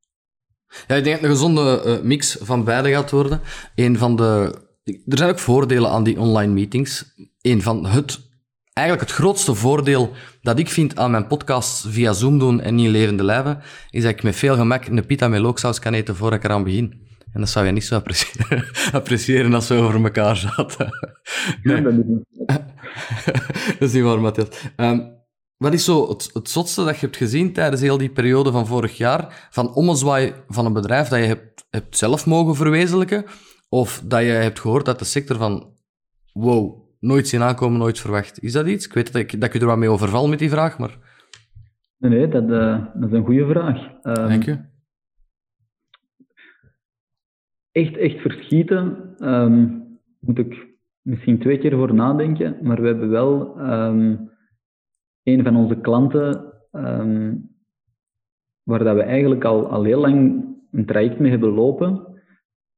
[0.87, 3.41] Ja, ik denk dat een gezonde uh, mix van beide gaat worden.
[3.75, 4.63] Een van de...
[4.85, 7.15] Er zijn ook voordelen aan die online meetings.
[7.41, 8.21] Een van het
[8.73, 12.87] eigenlijk het grootste voordeel dat ik vind aan mijn podcast via Zoom doen en niet
[12.87, 16.17] in levende lijven, is dat ik met veel gemak een pita met looksaus kan eten
[16.17, 17.03] voor ik eraan begin.
[17.33, 20.89] En dat zou je niet zo appreciëren, appreciëren als we over elkaar zaten.
[21.63, 21.83] Nee.
[21.83, 21.95] dat
[23.89, 24.49] is niet waar, Matthias.
[24.77, 25.13] Um,
[25.57, 28.67] wat is zo het, het zotste dat je hebt gezien tijdens heel die periode van
[28.67, 29.49] vorig jaar?
[29.51, 33.25] Van ommezwaai van een bedrijf dat je hebt, hebt zelf mogen verwezenlijken?
[33.83, 35.77] Of dat je hebt gehoord uit de sector van
[36.33, 38.43] wow, nooit zien aankomen, nooit verwacht.
[38.43, 38.87] Is dat iets?
[38.87, 40.99] Ik weet dat ik, dat ik er wat mee overval met die vraag, maar...
[41.99, 43.79] Nee, nee dat, uh, dat is een goede vraag.
[44.03, 44.59] Um, Dank je.
[47.73, 49.85] Echt, echt verschieten um,
[50.21, 50.67] moet ik
[51.03, 54.31] misschien twee keer voor nadenken, maar we hebben wel um,
[55.23, 56.53] een van onze klanten
[58.63, 62.14] waar dat we eigenlijk al, al heel lang een traject mee hebben lopen,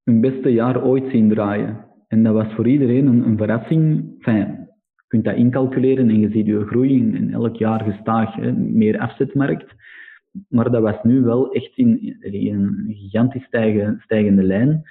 [0.07, 1.85] hun beste jaar ooit zien draaien.
[2.09, 4.15] En dat was voor iedereen een, een verrassing.
[4.19, 8.53] Enfin, je kunt dat incalculeren en je ziet je groei in, elk jaar gestaag hè,
[8.53, 9.75] meer afzetmarkt.
[10.49, 14.83] Maar dat was nu wel echt in, in een gigantisch stijgen, stijgende lijn.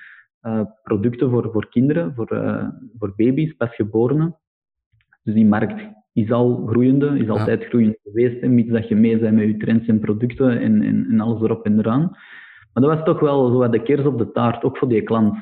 [0.42, 4.36] Uh, producten voor, voor kinderen, voor, uh, voor baby's, pasgeborenen.
[5.24, 5.82] Dus die markt
[6.14, 7.68] is al groeiende, is altijd ja.
[7.68, 11.08] groeiend geweest, hè, mits dat je mee bent met je trends en producten en, en,
[11.10, 12.18] en alles erop en eraan.
[12.76, 15.02] Maar dat was toch wel zo wat de kers op de taart, ook voor die
[15.02, 15.38] klant.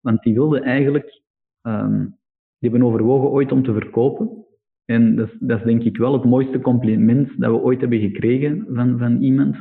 [0.00, 1.22] Want die wilden eigenlijk,
[1.62, 2.18] um,
[2.58, 4.44] die hebben overwogen ooit om te verkopen.
[4.84, 8.66] En dat is, dat denk ik wel het mooiste compliment dat we ooit hebben gekregen
[8.68, 9.56] van, van iemand.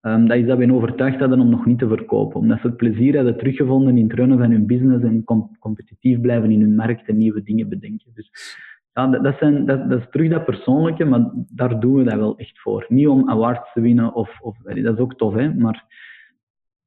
[0.00, 2.40] Um, dat is dat we overtuigd hadden om nog niet te verkopen.
[2.40, 6.20] Omdat ze het plezier hadden teruggevonden in het runnen van hun business en com competitief
[6.20, 8.10] blijven in hun markt en nieuwe dingen bedenken.
[8.14, 8.30] Dus
[8.92, 12.36] ja, dat, dat, zijn, dat, is terug dat persoonlijke, maar daar doen we dat wel
[12.36, 12.84] echt voor.
[12.88, 15.84] Niet om awards te winnen, of, of dat is ook tof, hè, maar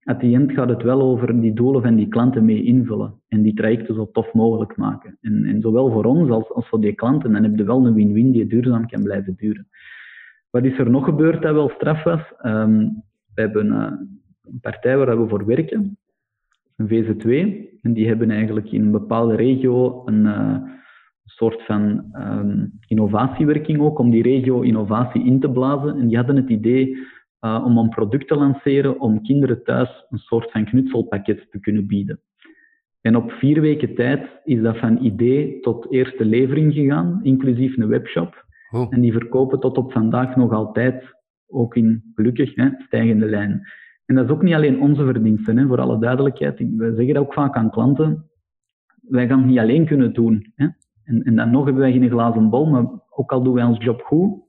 [0.04, 3.42] at the end gaat het wel over die doelen van die klanten mee invullen en
[3.42, 5.18] die trajecten zo tof mogelijk maken.
[5.22, 7.94] En, en zowel voor ons als, als voor die klanten, dan heb je wel een
[7.94, 9.68] win-win die duurzaam kan blijven duren.
[10.50, 12.22] Wat is er nog gebeurd dat wel straf was?
[12.46, 13.92] Um, we hebben uh,
[14.42, 15.98] een partij waar we voor werken,
[16.76, 17.28] een VZ2,
[17.82, 20.58] en die hebben eigenlijk in een bepaalde regio een uh,
[21.26, 26.00] soort van um, innovatiewerking ook, om die regio innovatie in te blazen.
[26.00, 26.98] En die hadden het idee
[27.46, 31.88] uh, om een product te lanceren om kinderen thuis een soort van knutselpakket te kunnen
[31.88, 32.20] bieden.
[33.02, 37.88] En op vier weken tijd is dat van idee tot eerste levering gegaan, inclusief een
[37.88, 38.46] webshop.
[38.72, 38.88] Oh.
[38.90, 41.16] En die verkopen tot op vandaag nog altijd,
[41.48, 43.68] ook in gelukkig hè, stijgende lijn.
[44.06, 46.58] En dat is ook niet alleen onze verdiensten, hè, voor alle duidelijkheid.
[46.58, 48.30] We zeggen dat ook vaak aan klanten.
[49.02, 50.52] Wij gaan het niet alleen kunnen doen.
[50.56, 50.68] Hè.
[51.04, 53.84] En, en dan nog hebben wij geen glazen bol, maar ook al doen wij ons
[53.84, 54.43] job goed,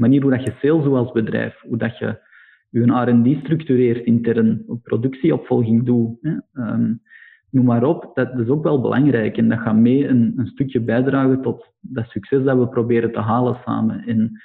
[0.00, 2.18] manier hoe dat je sales doet als bedrijf, hoe dat je
[2.70, 6.62] je R&D structureert intern, productieopvolging doet, hè.
[6.62, 7.02] Um,
[7.50, 10.80] noem maar op, dat is ook wel belangrijk en dat gaat mee een, een, stukje
[10.80, 14.06] bijdragen tot dat succes dat we proberen te halen samen.
[14.06, 14.40] En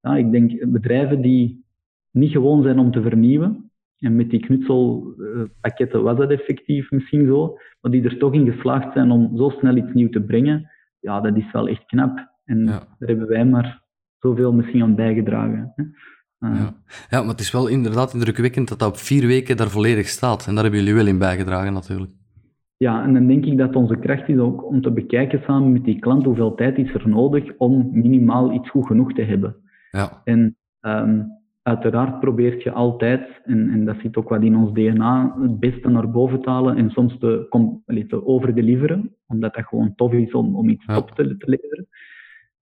[0.00, 1.64] ja, ik denk bedrijven die
[2.10, 7.58] niet gewoon zijn om te vernieuwen, en met die knutselpakketten was dat effectief misschien zo,
[7.80, 11.20] maar die er toch in geslaagd zijn om zo snel iets nieuws te brengen, ja,
[11.20, 12.36] dat is wel echt knap.
[12.44, 13.82] En daar hebben wij maar
[14.18, 15.72] zoveel misschien aan bijgedragen.
[15.76, 15.84] Hè.
[16.40, 16.74] Uh, ja.
[17.10, 20.46] ja, maar het is wel inderdaad indrukwekkend dat dat op vier weken daar volledig staat.
[20.46, 22.12] En daar hebben jullie wel in bijgedragen natuurlijk.
[22.76, 25.84] Ja, en dan denk ik dat onze kracht is ook om te bekijken samen met
[25.84, 29.56] die klant hoeveel tijd is er nodig om minimaal iets goed genoeg te hebben.
[29.90, 30.20] Ja.
[30.24, 35.34] En um, uiteraard probeert je altijd, en, en dat zit ook wat in ons DNA,
[35.40, 39.94] het beste naar boven te halen en soms te, kom, te overdeliveren, omdat dat gewoon
[39.94, 40.94] tof is om, om iets ja.
[40.94, 41.88] top te, te leveren.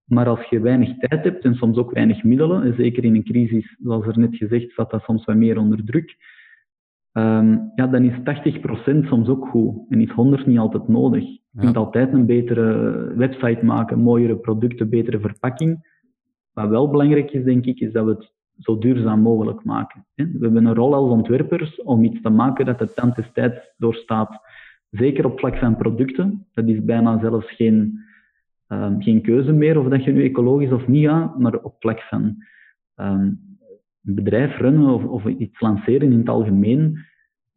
[0.07, 3.23] Maar als je weinig tijd hebt en soms ook weinig middelen, en zeker in een
[3.23, 6.15] crisis, zoals er net gezegd, staat dat soms wat meer onder druk,
[7.13, 11.23] um, ja, dan is 80% soms ook goed en is 100 niet altijd nodig.
[11.23, 15.95] Je kunt altijd een betere website maken, mooiere producten, betere verpakking.
[16.53, 20.05] Wat wel belangrijk is, denk ik, is dat we het zo duurzaam mogelijk maken.
[20.15, 23.73] We hebben een rol als ontwerpers om iets te maken dat de tand des tijds
[23.77, 24.39] doorstaat.
[24.89, 26.45] Zeker op vlak van producten.
[26.53, 28.05] Dat is bijna zelfs geen
[28.67, 31.99] um, geen keuze meer of dat je nu ecologisch of niet gaat, maar op vlak
[31.99, 32.21] van
[32.95, 33.45] um,
[34.03, 37.05] een bedrijf runnen of, of, iets lanceren in het algemeen.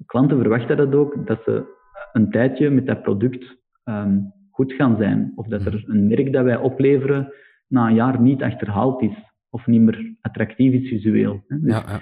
[0.06, 1.64] Klanten verwachten dat ook, dat ze
[2.12, 5.32] een tijdje met dat product um, goed gaan zijn.
[5.34, 7.32] Of dat er een merk dat wij opleveren
[7.66, 11.44] na een jaar niet achterhaald is of niet meer attractief is visueel.
[11.48, 11.60] Hè.
[11.60, 12.00] Dus ja, ja.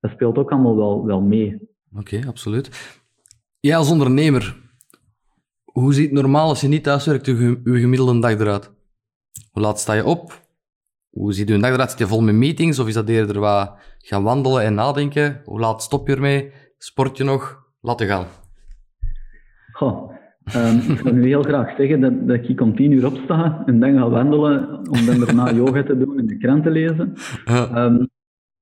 [0.00, 1.68] dat speelt ook allemaal wel, wel mee.
[1.96, 2.98] Oké, absoluut.
[3.60, 4.56] Jij als ondernemer,
[5.80, 8.72] hoe ziet normaal als je niet thuis werkt, je, gemiddelde dag eruit?
[9.52, 10.46] Hoe laat sta je op?
[11.10, 11.90] Hoe ziet je dag eruit?
[11.90, 15.40] Zit je vol met meetings of is dat eerder wat gaan wandelen en nadenken?
[15.44, 16.52] Hoe laat stop je ermee?
[16.78, 17.66] Sport je nog?
[17.80, 18.26] Laat je gaan.
[19.72, 20.10] Goh,
[20.56, 23.80] um, ik zou nu heel graag zeggen dat, dat ik om tien uur opsta en
[23.80, 27.14] dan ga wandelen om dan daarna yoga te doen en de krant te lezen.
[27.74, 28.08] Um,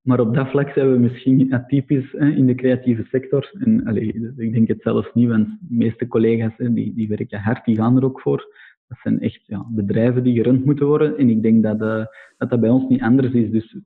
[0.07, 3.51] maar op dat vlak zijn we misschien atypisch hè, in de creatieve sector.
[3.59, 7.40] En allez, ik denk het zelfs niet, want de meeste collega's hè, die, die werken
[7.40, 8.55] hard, die gaan er ook voor.
[8.88, 11.19] Dat zijn echt ja, bedrijven die gerund moeten worden.
[11.19, 12.05] En ik denk dat, uh,
[12.37, 13.51] dat dat bij ons niet anders is.
[13.51, 13.79] Dus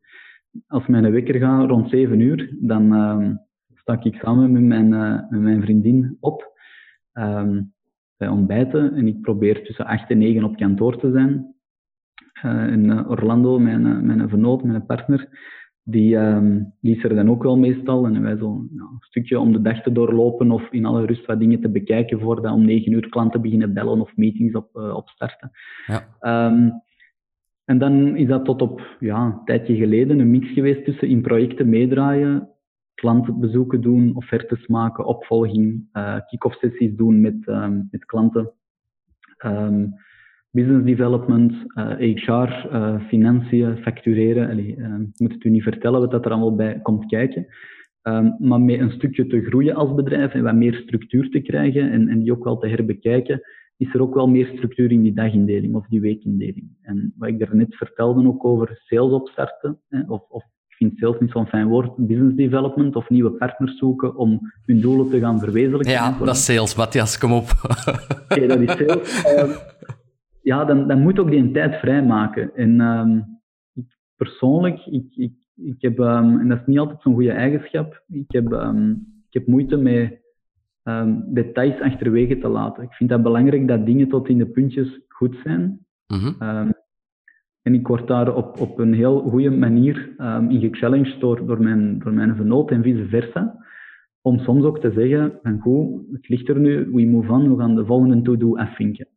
[0.67, 3.29] als mijn wekker gaat rond 7 uur, dan uh,
[3.75, 4.89] sta ik samen met mijn,
[5.31, 6.59] met mijn vriendin op
[7.13, 7.73] um,
[8.17, 8.95] bij ontbijten.
[8.95, 11.55] En ik probeer tussen 8 en 9 op kantoor te zijn.
[12.45, 15.29] Uh, in Orlando, mijn, mijn vernoot, mijn partner
[15.91, 18.07] die, um, die is er dan ook wel meestal.
[18.07, 21.27] En wij zo ja, een stukje om de dag te doorlopen of in alle rust
[21.27, 24.95] wat dingen te bekijken voordat om negen uur klanten beginnen bellen of meetings op, uh,
[24.95, 25.51] opstarten.
[25.87, 26.47] Ja.
[26.47, 26.73] Um,
[27.65, 31.23] en dan is dat tot op ja, een tijdje geleden een mix geweest tussen in
[31.23, 32.49] projecten meedraaien,
[32.95, 38.53] klantbezoeken doen, offertes maken, opvolging, uh, kick-off sessies doen met, um, met klanten.
[39.45, 39.95] Um,
[40.51, 41.53] business development,
[41.99, 44.51] HR, uh, uh, financiën, factureren.
[44.51, 47.47] Allee, uh, ik moet het u niet vertellen wat dat er allemaal bij komt kijken.
[48.03, 51.91] Um, maar met een stukje te groeien als bedrijf en wat meer structuur te krijgen
[51.91, 53.41] en, en die ook wel te herbekijken,
[53.77, 56.69] is er ook wel meer structuur in die dagindeling of die weekindeling.
[56.83, 61.21] En wat ik daarnet vertelde ook over sales opstarten, hè, of, of ik vind sales
[61.21, 65.39] niet zo'n fijn woord, business development of nieuwe partners zoeken om hun doelen te gaan
[65.39, 65.93] verwezenlijken.
[65.93, 67.51] Ja, dat is sales, Matthias, kom op.
[68.31, 69.23] Oké, dat is sales.
[69.37, 69.51] Ehm,
[70.43, 72.55] ja, dan, dan moet ook die tijd vrijmaken.
[72.55, 73.41] En um,
[73.75, 78.03] ik, persoonlijk, ik, ik, ik heb, um, en dat is niet altijd zo'n goede eigenschap,
[78.09, 78.91] ik heb, um,
[79.29, 80.19] ik heb moeite met
[81.27, 82.83] details achterwege te laten.
[82.83, 85.87] Ik vind dat belangrijk dat dingen tot in de puntjes goed zijn.
[86.07, 86.73] Mm
[87.63, 90.15] en ik word daar op, op een heel goede manier
[90.49, 93.65] in gechallenged door, door, mijn, door mijn vernoot en vice versa.
[94.23, 97.61] Om soms ook te zeggen, van goed, het ligt er nu, we move on, we
[97.63, 99.09] gaan de volgende to-do afvinken.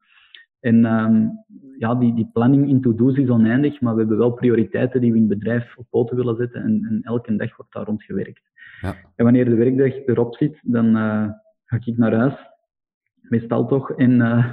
[0.63, 1.43] En um,
[1.78, 5.17] ja, die, die planning in to-do's is oneindig, maar we hebben wel prioriteiten die we
[5.17, 8.41] in het bedrijf op poten willen zetten en, en elke dag wordt daar rond gewerkt.
[8.82, 8.95] Ja.
[9.15, 11.28] En wanneer de werkdag erop zit, dan uh,
[11.65, 12.36] ga ik naar huis,
[13.21, 14.52] meestal toch, en, uh,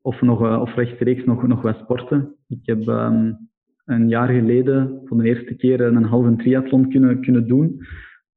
[0.00, 2.34] of, nog, uh, of rechtstreeks nog, nog wat sporten.
[2.48, 3.48] Ik heb um,
[3.84, 7.64] een jaar geleden voor de eerste keer een halve triathlon kunnen, kunnen doen.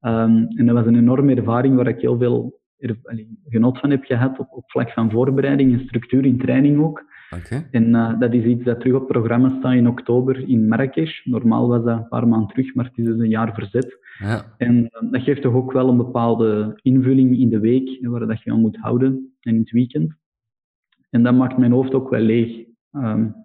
[0.02, 2.60] Um, en dat was een enorme ervaring waar ik heel veel
[3.50, 7.04] genot van heb gehad op, op vlak van voorbereiding en structuur in training ook.
[7.36, 7.68] Okay.
[7.72, 11.26] En uh, dat is iets dat terug op programma staat in oktober in Marrakesh.
[11.26, 13.98] Normaal was dat een paar maanden terug, maar het is dus een jaar verzet.
[14.20, 14.56] Ja.
[14.58, 18.42] En uh, dat geeft toch ook wel een bepaalde invulling in de week, waar dat
[18.42, 20.15] je aan moet houden, en in het weekend.
[21.10, 22.65] En dat maakt mijn hoofd ook wel leeg.
[22.92, 23.36] Um,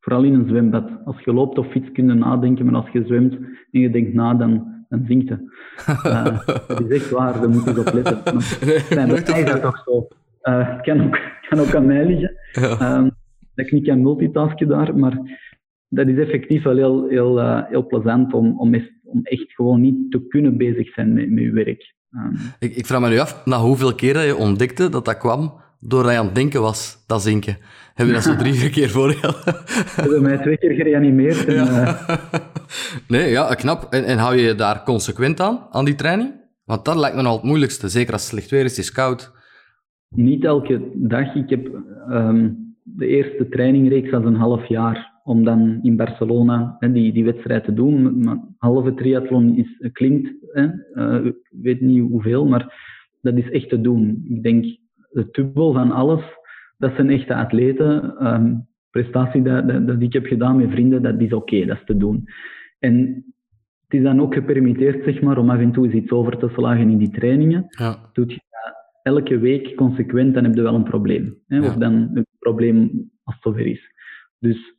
[0.00, 0.90] vooral in een zwembad.
[1.04, 3.34] Als je loopt of fiets kun je nadenken, maar als je zwemt
[3.70, 5.40] en je denkt na, dan dan zingt het.
[6.06, 8.22] Uh, dat is echt waar, daar moet je op letten.
[8.94, 10.08] Maar, nee, dat toch zo.
[10.42, 11.18] Uh, het kan ook,
[11.48, 12.32] kan ook aan mij liggen.
[12.52, 12.96] Ja.
[12.96, 13.10] Um,
[13.54, 15.18] dat ik niet kan multitasken daar, maar
[15.88, 20.10] dat is effectief wel heel, heel, uh, heel plezant om, om, om, echt gewoon niet
[20.10, 21.94] te kunnen bezig zijn met, met je werk.
[22.10, 25.52] Um, ik, ik, vraag me nu af, na hoeveel keer je ontdekte dat dat kwam
[25.80, 27.56] doordat je aan het denken was, dat zinken.
[27.94, 29.14] Heb je dat zo drie, vier keer voor
[29.96, 31.44] hebben mij twee keer gereanimeerd.
[31.44, 31.88] En, ja.
[32.10, 32.14] Uh...
[33.08, 33.86] nee, ja, knap.
[33.90, 36.34] En, en hou je je daar consequent aan, aan die training?
[36.64, 38.92] Want dat lijkt me al het moeilijkste, zeker als het slecht weer is, het is
[38.92, 39.32] koud.
[40.08, 41.34] Niet elke dag.
[41.34, 41.70] Ik heb
[42.10, 47.24] um, de eerste trainingreeks als een half jaar om dan in Barcelona hè, die, die
[47.24, 48.18] wedstrijd te doen.
[48.24, 52.74] Maar halve triathlon is, klinkt, hè, uh, ik weet niet hoeveel, maar
[53.20, 54.24] dat is echt te doen.
[54.28, 54.64] Ik denk
[55.16, 56.22] de dubbel van alles,
[56.78, 58.16] dat zijn echte atleten.
[58.26, 61.84] Um, prestatie dat, dat, dat, ik heb gedaan met vrienden, dat is oké, dat is
[61.84, 62.24] te doen.
[62.78, 63.24] En
[63.84, 66.48] het is dan ook gepermitteerd, zeg maar, om af en toe eens iets over te
[66.48, 67.66] slagen in die trainingen.
[67.68, 68.10] Ja.
[68.12, 71.38] Doet je dat elke week consequent, dan heb je wel een probleem.
[71.46, 71.66] Hè?
[71.66, 73.92] Of dan een probleem als het zover is.
[74.38, 74.74] Dus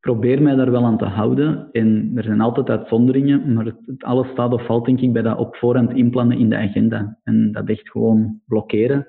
[0.00, 1.68] probeer mij daar wel aan te houden.
[1.72, 5.22] En er zijn altijd uitzonderingen, maar het, het, alles staat of valt denk ik bij
[5.22, 7.18] dat op voorhand inplannen in de agenda.
[7.24, 9.06] En dat echt gewoon blokkeren.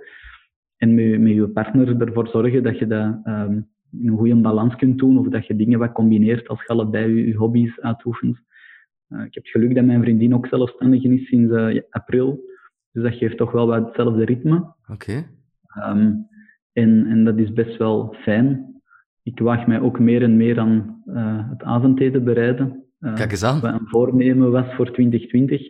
[0.77, 4.75] En met, met je partner ervoor zorgen dat je dat um, in een goede balans
[4.75, 8.41] kunt doen, of dat je dingen wat combineert als je allebei je, je hobby's uitoefent.
[9.09, 12.39] Uh, ik heb het geluk dat mijn vriendin ook zelfstandig is sinds uh, april.
[12.91, 14.55] Dus dat geeft toch wel wat hetzelfde ritme.
[14.87, 15.25] Oké.
[15.73, 15.91] Okay.
[15.91, 16.27] Um,
[16.73, 18.73] en, en dat is best wel fijn.
[19.23, 22.83] Ik waag mij ook meer en meer aan uh, het avondeten bereiden.
[22.99, 23.59] Kijk eens aan.
[23.59, 25.61] Wat een voornemen was voor 2020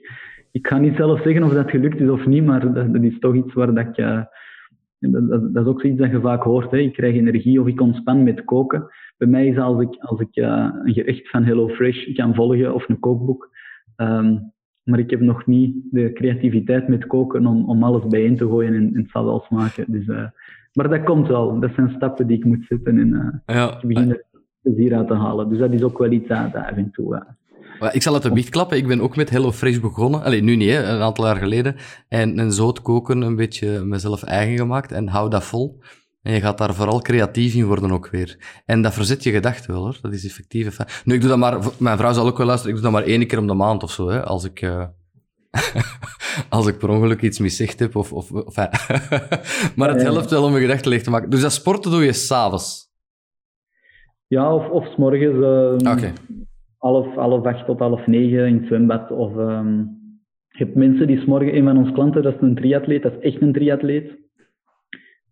[0.56, 3.20] ik ga niet zelf zeggen of dat gelukt is of niet, maar dat, dat is
[3.20, 3.98] toch iets waar dat ik...
[5.12, 6.72] Dat, dat, dat, is ook zoiets dat je vaak hoort.
[6.72, 6.78] Hè.
[6.78, 8.88] Ik krijg energie of ik ontspan met koken.
[9.18, 12.90] Bij mij is als ik, als ik uh, een gerecht van HelloFresh kan volgen of
[12.90, 13.50] een kookboek,
[13.98, 18.48] um, maar ik heb nog niet de creativiteit met koken om, om alles bijeen te
[18.48, 19.86] gooien en, en zal wel smaken.
[19.88, 20.26] Dus, uh,
[20.74, 21.60] maar dat komt wel.
[21.60, 23.82] Dat zijn stappen die ik moet zetten en uh, ja.
[23.82, 24.24] ik begin er
[24.62, 25.50] plezier uit te halen.
[25.50, 27.26] Dus dat is ook wel iets dat af en toe...
[27.92, 28.78] Ik zal het een biecht klappen.
[28.78, 30.24] Ik ben ook met HelloFresh begonnen.
[30.24, 31.76] Allee, nu niet, hè, een aantal jaar geleden.
[32.08, 34.92] En een zout koken een beetje mezelf eigen gemaakt.
[34.92, 35.80] En hou dat vol.
[36.26, 38.62] En je gaat daar vooral creatief in worden ook weer.
[38.66, 39.98] En dat verzet je gedachten wel hoor.
[40.02, 40.78] Dat is effectief.
[41.04, 43.10] Nu, ik doe dat maar, mijn vrouw zal ook wel luisteren, ik doe dat maar
[43.10, 44.10] één keer om de maand of zo.
[44.10, 44.86] Hè, als ik, uh,
[46.50, 47.96] als ik per ongeluk iets miszicht heb.
[47.96, 48.56] Of, of, of
[49.76, 51.30] maar het helpt wel om je gedachten leeg te maken.
[51.30, 52.92] Dus dat sporten doe je s'avonds?
[54.28, 55.36] Ja, of, of s morgens.
[55.84, 56.14] Um, okay.
[56.86, 59.12] Half, half acht tot half negen in het zwembad.
[59.12, 60.00] Of um,
[60.48, 63.14] je hebt mensen die s morgen, een van onze klanten, dat is een triatleet, dat
[63.20, 64.24] is echt een triatleet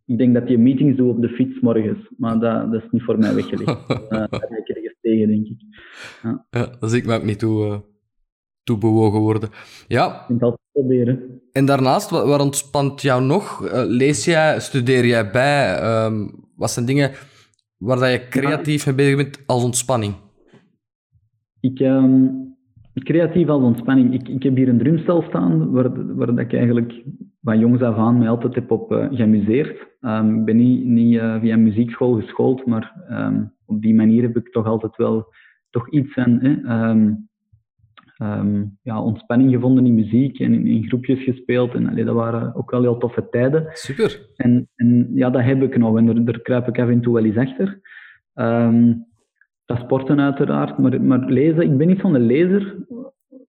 [0.06, 3.04] ik denk dat je meetings doet op de fiets morgens, maar dat, dat is niet
[3.04, 3.68] voor mij weggelegd.
[3.70, 5.58] uh, daar ga ik ergens tegen, denk ik.
[6.24, 7.78] Ja, ja daar zie ik me ook niet toe, uh,
[8.64, 9.50] toe bewogen worden.
[9.88, 10.26] Ja.
[10.28, 11.42] Ik altijd proberen.
[11.52, 13.66] En daarnaast, wat, wat ontspant jou nog?
[13.66, 15.82] Uh, lees jij, studeer jij bij?
[16.06, 17.12] Um, wat zijn dingen
[17.78, 20.16] waar dat je creatief mee bezig bent als ontspanning?
[21.64, 22.56] Ik, um,
[22.94, 24.14] creatief als ontspanning.
[24.14, 27.04] Ik, ik heb hier een drumstel staan, waar, waar dat ik eigenlijk
[27.42, 29.88] van jongs af aan mij altijd heb op uh, geamuseerd.
[30.02, 34.38] Um, ik ben niet, niet uh, via muziekschool geschoold, maar um, op die manier heb
[34.38, 35.34] ik toch altijd wel
[35.70, 37.28] toch iets um,
[38.82, 41.74] ja, ontspanning gevonden in muziek en in, in groepjes gespeeld.
[41.74, 43.66] En allee, dat waren ook wel heel toffe tijden.
[43.74, 44.30] Super.
[44.36, 47.14] En, en ja, dat heb ik nog en daar, daar kruip ik af en toe
[47.14, 47.82] wel eens achter.
[49.66, 52.86] Dat sporten uiteraard, maar, maar lezen, ik ben niet van de lezer.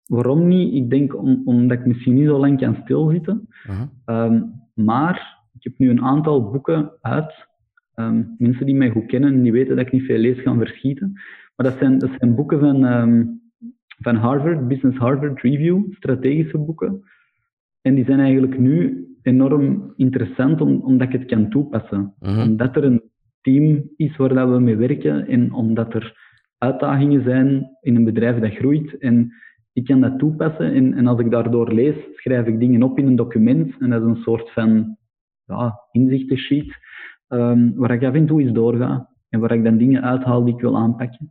[0.07, 0.75] Waarom niet?
[0.75, 3.49] Ik denk om, omdat ik misschien niet zo lang kan stilzitten.
[4.07, 4.43] Uh
[4.75, 7.49] maar ik heb nu een aantal boeken uit.
[7.95, 11.13] Um, mensen die mij goed kennen, die weten dat ik niet veel lees, gaan verschieten.
[11.57, 13.41] Maar dat zijn, dat zijn boeken van, um,
[13.99, 17.03] van Harvard, Business Harvard Review, strategische boeken.
[17.81, 22.15] En die zijn eigenlijk nu enorm interessant om, omdat ik het kan toepassen.
[22.21, 23.03] Uh Omdat er een
[23.45, 26.17] team is waar dat we mee werken en omdat er
[26.59, 28.99] uitdagingen zijn in een bedrijf dat groeit.
[28.99, 29.33] En
[29.73, 33.07] ik kan dat toepassen en, en als ik daardoor lees, schrijf ik dingen op in
[33.07, 34.97] een document en dat is een soort van
[35.45, 36.77] ja, inzichtensheet
[37.29, 40.55] um, waar ik af en toe eens doorga en waar ik dan dingen uithaal die
[40.55, 41.29] ik wil aanpakken.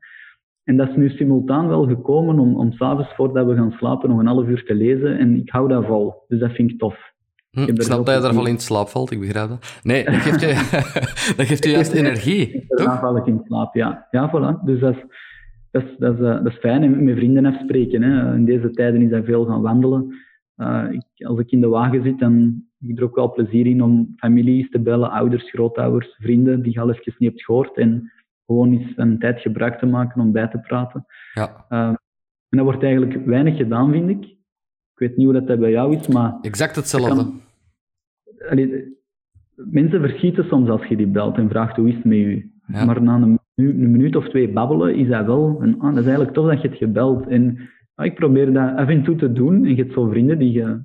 [0.64, 4.20] En dat is nu simultaan wel gekomen om, om s'avonds voordat we gaan slapen nog
[4.20, 6.14] een half uur te lezen en ik hou dat vol.
[6.28, 7.13] Dus dat vind ik tof.
[7.54, 9.80] Hm, ik snap dat je in slaap valt, ik begrijp dat.
[9.84, 10.48] Nee, dat geeft je,
[11.38, 12.66] dat geeft je juist energie.
[12.68, 14.08] Daarna val ik in slaap, ja.
[14.12, 14.64] Ja, voilà.
[14.66, 15.04] Dus dat is,
[15.72, 16.84] dat is, dat is, eh, dat is fijn.
[16.84, 18.02] En met vrienden afspreken.
[18.02, 18.36] Hè.
[18.36, 20.16] In deze tijden is dat veel gaan wandelen.
[20.58, 23.66] Uh, ik, als ik in de wagen zit, dan heb ik er ook wel plezier
[23.66, 27.78] in om families te bellen, ouders, grootouders, vrienden die je al even niet hebt gehoord.
[27.78, 28.12] En
[28.46, 31.06] gewoon eens een tijd gebruik te maken om bij te praten.
[31.34, 31.66] Ja.
[31.70, 31.88] Uh,
[32.50, 34.36] en dat wordt eigenlijk weinig gedaan, vind ik.
[34.94, 36.38] Ik weet niet hoe dat, bij jou is, maar...
[36.42, 37.16] Exact hetzelfde.
[37.16, 37.42] Kan,
[38.50, 38.98] allee,
[39.56, 42.52] mensen verschieten soms als je die belt en vraagt hoe is het met u.
[42.68, 42.86] Ja.
[42.86, 46.04] Maar na een een minuut of twee babbelen, is dat wel een, ah, dat is
[46.04, 47.28] eigenlijk tof dat je het gebeld.
[47.28, 49.66] En ah, ik probeer dat af en toe te doen.
[49.66, 50.82] En je hebt zo vrienden die je,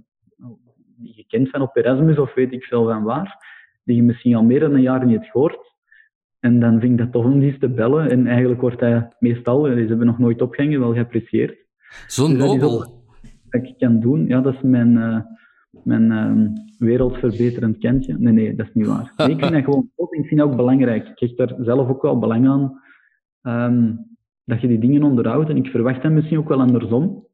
[0.97, 3.37] die je kent van op Erasmus of weet ik veel van waar,
[3.85, 5.77] die je misschien al meer dan een jaar niet hebt gehoord.
[6.41, 8.11] En dan vind ik dat tof om die te bellen.
[8.11, 11.57] En eigenlijk wordt dat meestal, ze hebben nog nooit opgehangen, wel geapprecieerd.
[12.07, 12.98] Zo dus nobel.
[13.51, 15.21] Dat ik kan doen, ja, dat is mijn, uh,
[15.85, 18.19] mijn uh, wereldverbeterend kentje.
[18.19, 19.13] Nee, nee, dat is niet waar.
[19.17, 21.09] Nee, ik vind dat gewoon ik vind dat ook belangrijk.
[21.09, 22.81] Ik krijg daar zelf ook wel belang aan
[23.43, 24.07] um,
[24.45, 25.49] dat je die dingen onderhoudt.
[25.49, 27.27] En ik verwacht dat misschien ook wel andersom.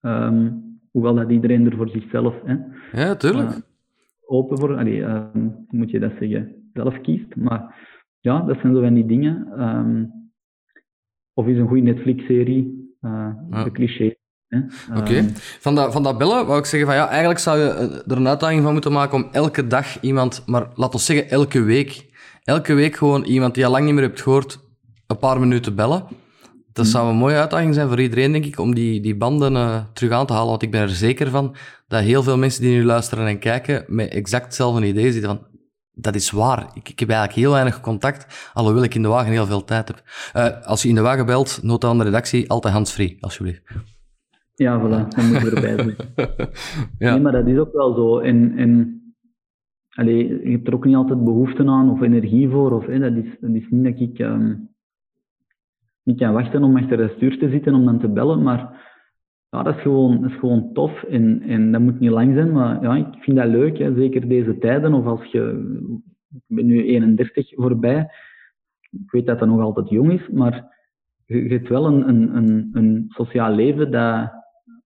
[0.00, 2.34] Um, hoewel dat iedereen er voor zichzelf...
[2.44, 2.56] Hè,
[2.92, 3.50] ja, tuurlijk.
[3.50, 3.56] Uh,
[4.26, 4.76] open voor...
[4.76, 6.70] Allee, um, moet je dat zeggen?
[6.72, 7.36] Zelf kiest.
[7.36, 7.88] Maar
[8.20, 9.46] ja, dat zijn zo van die dingen.
[11.34, 12.79] of is een goede Netflix-serie.
[13.00, 13.64] Uh, ja.
[13.64, 14.14] De cliché
[14.96, 15.14] Oké.
[15.14, 15.28] Ehm,
[15.60, 18.16] van, dat, van dat bellen wou ik zeggen van ja, eigenlijk zou je eh, er
[18.16, 22.04] een uitdaging van moeten maken om elke dag iemand, maar laten we zeggen elke week,
[22.44, 24.58] elke week gewoon iemand die je al lang niet meer hebt gehoord,
[25.06, 26.04] een paar minuten bellen.
[26.72, 29.80] Dat zou een mooie uitdaging zijn voor iedereen, denk ik, om die, die banden uh,
[29.92, 30.48] terug aan te halen.
[30.48, 31.56] Want ik ben er zeker van
[31.88, 35.46] dat heel veel mensen die nu luisteren en kijken met exact hetzelfde idee zitten van
[36.00, 36.70] dat is waar.
[36.74, 39.88] Ik, ik, heb eigenlijk heel weinig contact, alhoewel ik in de wagen heel veel tijd
[39.88, 40.02] heb.
[40.36, 43.62] Uh, als je in de wagen belt, nota aan de redactie, altijd handsfree, alsjeblieft.
[44.54, 45.96] Ja, voilà, dan moet je erbij zijn.
[46.98, 47.10] ja.
[47.12, 48.18] Nee, maar dat is ook wel zo.
[48.18, 49.02] En, en
[49.90, 52.72] allee, je hebt er ook niet altijd behoefte aan of energie voor.
[52.72, 54.70] Of, dat, is, dat is niet dat ik um,
[56.02, 58.79] niet kan wachten om achter het stuur te zitten om dan te bellen, maar
[59.50, 61.02] ja, dat is gewoon, dat is gewoon tof.
[61.02, 63.78] En, en dat moet niet lang zijn, maar ja, ik vind dat leuk.
[63.78, 63.94] Hè.
[63.94, 65.42] Zeker deze tijden, of als je...
[66.34, 68.10] Ik ben nu 31 voorbij.
[68.90, 70.78] Ik weet dat dat nog altijd jong is, maar
[71.26, 74.32] je, hebt wel een, een, een, een sociaal leven dat,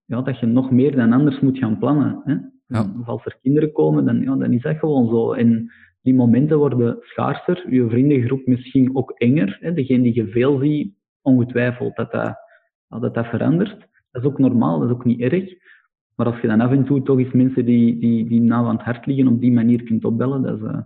[0.05, 2.21] ja, dat je nog meer dan anders moet gaan plannen.
[2.23, 2.35] Hè.
[2.67, 2.93] Ja.
[2.99, 5.33] Of als er kinderen komen, dan, ja, dan is dat gewoon zo.
[5.33, 7.73] En die momenten worden schaarser.
[7.73, 9.57] Je vriendengroep misschien ook enger.
[9.61, 9.73] Hè.
[9.73, 12.37] Degene die je veel ziet, ongetwijfeld dat dat,
[12.87, 13.87] dat, dat verandert.
[14.15, 15.43] Dat is ook normaal, dat is ook niet erg.
[16.15, 18.75] Maar als je dan af en toe toch eens mensen die, die, die nauw aan
[18.75, 20.77] het hart liggen op die manier kunt opbellen, dat is, uh,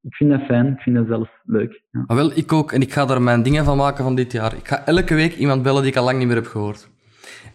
[0.00, 1.82] ik vind dat fijn, ik vind dat zelf leuk.
[1.90, 2.04] Ja.
[2.06, 2.72] Ah, wel, ik ook.
[2.72, 4.56] En ik ga er mijn dingen van maken van dit jaar.
[4.56, 6.88] Ik ga elke week iemand bellen die ik al lang niet meer heb gehoord.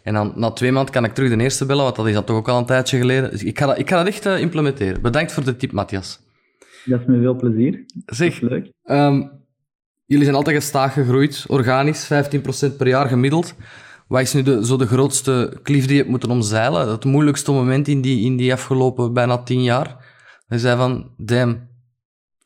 [0.04, 2.24] En dan na twee maanden kan ik terug de eerste bellen, want dat is dan
[2.24, 3.32] toch ook al een tijdje geleden.
[3.32, 5.02] Dus ik ga dat, ik ga dat echt uh, implementeren.
[5.02, 6.20] Bedankt voor de tip, Matthias.
[6.86, 7.86] Dat is met veel plezier.
[8.06, 8.72] Zeg, leuk.
[8.84, 9.32] Um,
[10.06, 12.12] jullie zijn altijd gestaag gegroeid, organisch,
[12.74, 13.56] 15% per jaar gemiddeld.
[14.10, 16.90] Wat is nu de, zo de grootste klif die je hebt moeten omzeilen?
[16.90, 19.88] Het moeilijkste moment in die, in die afgelopen bijna tien jaar?
[20.48, 21.70] Je zei van, damn,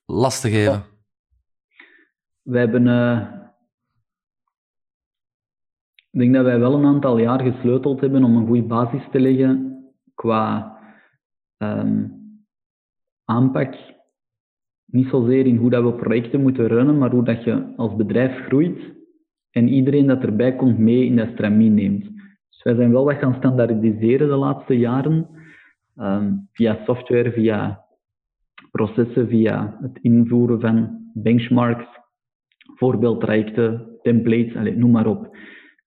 [0.06, 0.72] lastig even.
[0.72, 0.86] Ja.
[2.42, 2.86] Wij hebben...
[2.86, 3.42] Uh,
[6.12, 9.20] ik denk dat wij wel een aantal jaar gesleuteld hebben om een goede basis te
[9.20, 9.84] leggen
[10.14, 10.78] qua
[11.58, 12.12] um,
[13.26, 13.76] aanpak.
[14.86, 18.46] Niet zozeer in hoe dat we projecten moeten runnen, maar hoe dat je als bedrijf
[18.46, 19.02] groeit
[19.54, 22.04] en iedereen dat erbij komt mee in dat stramien neemt.
[22.50, 25.28] Dus wij zijn wel wat gaan standaardiseren de laatste jaren,
[25.98, 27.84] um, via software, via
[28.72, 31.86] processen, via het invoeren van benchmarks,
[32.76, 35.38] voorbeeldtrajecten, templates, allez, noem maar op.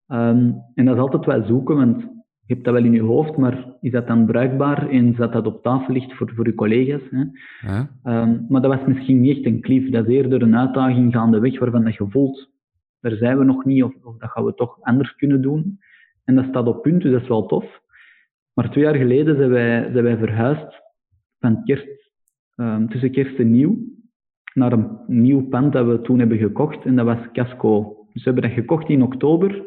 [0.09, 2.01] Um, en dat is altijd wel zoeken, want
[2.47, 5.47] je hebt dat wel in je hoofd, maar is dat dan bruikbaar en dat dat
[5.47, 7.03] op tafel ligt voor, voor je collega's?
[7.11, 7.25] Hè?
[7.69, 7.89] Ja.
[8.23, 11.59] Um, maar dat was misschien niet echt een klief, dat is eerder een uitdaging gaandeweg
[11.59, 12.55] waarvan dat je voelt
[13.01, 15.79] daar zijn we nog niet, of, dat gaan we toch anders kunnen doen.
[16.25, 17.81] En dat staat op punt, dus dat is wel tof.
[18.53, 20.83] Maar twee jaar geleden zijn wij, wij verhuisd
[21.39, 21.63] van
[22.57, 23.79] um, tussen kerst en nieuw
[24.57, 27.97] naar een nieuw pand dat we toen hebben gekocht, en dat was Casco.
[28.13, 29.65] Dus we hebben dat gekocht in oktober,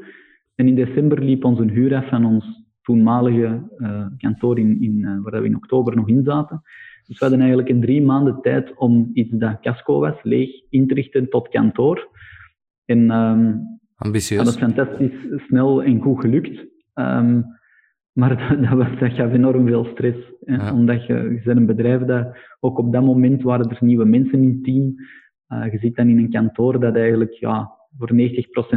[0.56, 5.22] en in december liep onze huur af van ons toenmalige uh, kantoor in, in, uh,
[5.22, 6.62] waar we in oktober nog in zaten.
[7.06, 10.88] Dus we hadden eigenlijk in drie maanden tijd om iets dat Casco was, leeg in
[10.88, 12.08] te richten tot kantoor.
[12.90, 14.44] En, um, Ambitieus.
[14.44, 16.66] dat is fantastisch snel en goed gelukt.
[16.96, 17.46] Um,
[18.14, 20.18] maar dat, dat, was, dat gaf enorm veel stress.
[20.74, 24.42] Omdat je, je bent een bedrijf dat ook op dat moment waren er nieuwe mensen
[24.42, 24.96] in het team.
[25.50, 28.16] Uh, je zit dan in een kantoor dat eigenlijk ja, voor 90%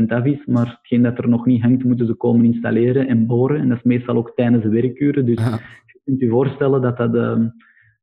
[0.06, 3.60] af is, maar hetgeen dat er nog niet hangt, moeten ze komen installeren en boren.
[3.60, 5.26] En dat is meestal ook tijdens de werkuren.
[5.26, 5.58] Dus ja.
[5.86, 7.44] je kunt je voorstellen dat dat, uh,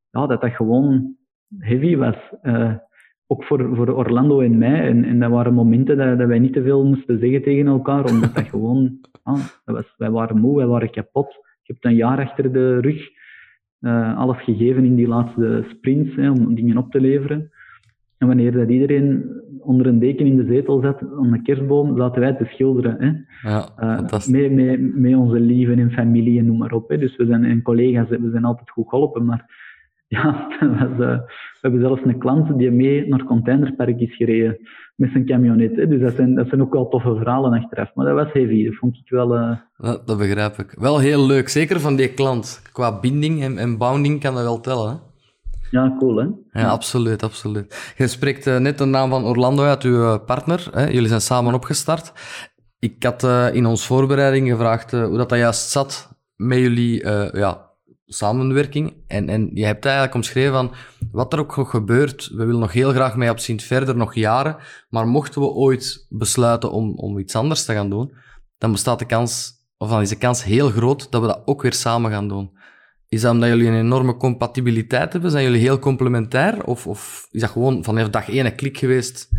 [0.09, 1.15] ja, dat, dat gewoon
[1.57, 2.17] heavy was.
[2.43, 2.73] Uh,
[3.31, 4.87] ook voor, voor Orlando en mij.
[4.87, 8.05] En, en dat waren momenten dat, dat wij niet te veel moesten zeggen tegen elkaar,
[8.05, 11.33] omdat dat gewoon, ah, dat was, wij waren moe, wij waren kapot.
[11.61, 13.09] Je hebt een jaar achter de rug
[13.81, 17.51] uh, alles gegeven in die laatste sprints hè, om dingen op te leveren.
[18.17, 19.23] En wanneer dat iedereen
[19.59, 22.95] onder een deken in de zetel zat, aan de kerstboom, zaten wij te schilderen.
[22.99, 23.11] Hè.
[23.49, 26.89] Ja, uh, met, met, met onze lieven en familie en noem maar op.
[26.89, 26.97] Hè.
[26.97, 29.68] Dus we zijn en collega's, we zijn altijd goed geholpen, maar
[30.15, 34.57] ja, was, uh, we hebben zelfs een klant die mee naar Containerpark is gereden
[34.95, 35.75] met zijn camionet.
[35.75, 35.87] Hè.
[35.87, 37.91] Dus dat zijn, dat zijn ook wel toffe verhalen achteraf.
[37.93, 39.35] Maar dat was heavy, dat vond ik wel...
[39.35, 39.55] Uh...
[39.77, 40.75] Dat, dat, begrijp ik.
[40.79, 42.61] Wel heel leuk, zeker van die klant.
[42.71, 44.95] Qua binding en, en bounding kan dat wel tellen, hè?
[45.71, 46.27] Ja, cool, hè?
[46.61, 47.93] Ja, absoluut, absoluut.
[47.97, 50.67] Je spreekt uh, net de naam van Orlando uit, uw partner.
[50.71, 50.87] Hè?
[50.87, 52.13] Jullie zijn samen opgestart.
[52.79, 57.03] Ik had in ons voorbereiding gevraagd hoe dat, dat juist zat met jullie
[57.33, 57.68] ja,
[58.13, 58.93] samenwerking.
[59.07, 60.71] En, en je hebt eigenlijk omschreven van
[61.11, 62.29] wat er ook gebeurt.
[62.29, 64.57] We willen nog heel graag mee op Sint verder, nog jaren.
[64.89, 68.13] Maar mochten we ooit besluiten om, om iets anders te gaan doen,
[68.57, 71.61] dan bestaat de kans, of dan is de kans heel groot dat we dat ook
[71.61, 72.57] weer samen gaan doen.
[73.07, 75.31] Is dat omdat jullie een enorme compatibiliteit hebben?
[75.31, 76.63] Zijn jullie heel complementair?
[76.63, 79.29] Of, of is dat gewoon vanaf dag één een klik geweest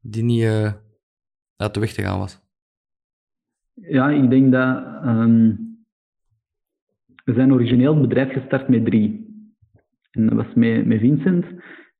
[0.00, 0.72] die niet uh,
[1.56, 2.42] uit de weg te gaan was?
[3.74, 5.73] Ja, ik denk dat um,
[7.24, 9.32] we zijn origineel het bedrijf gestart met drie.
[10.10, 11.44] En dat was met, met Vincent.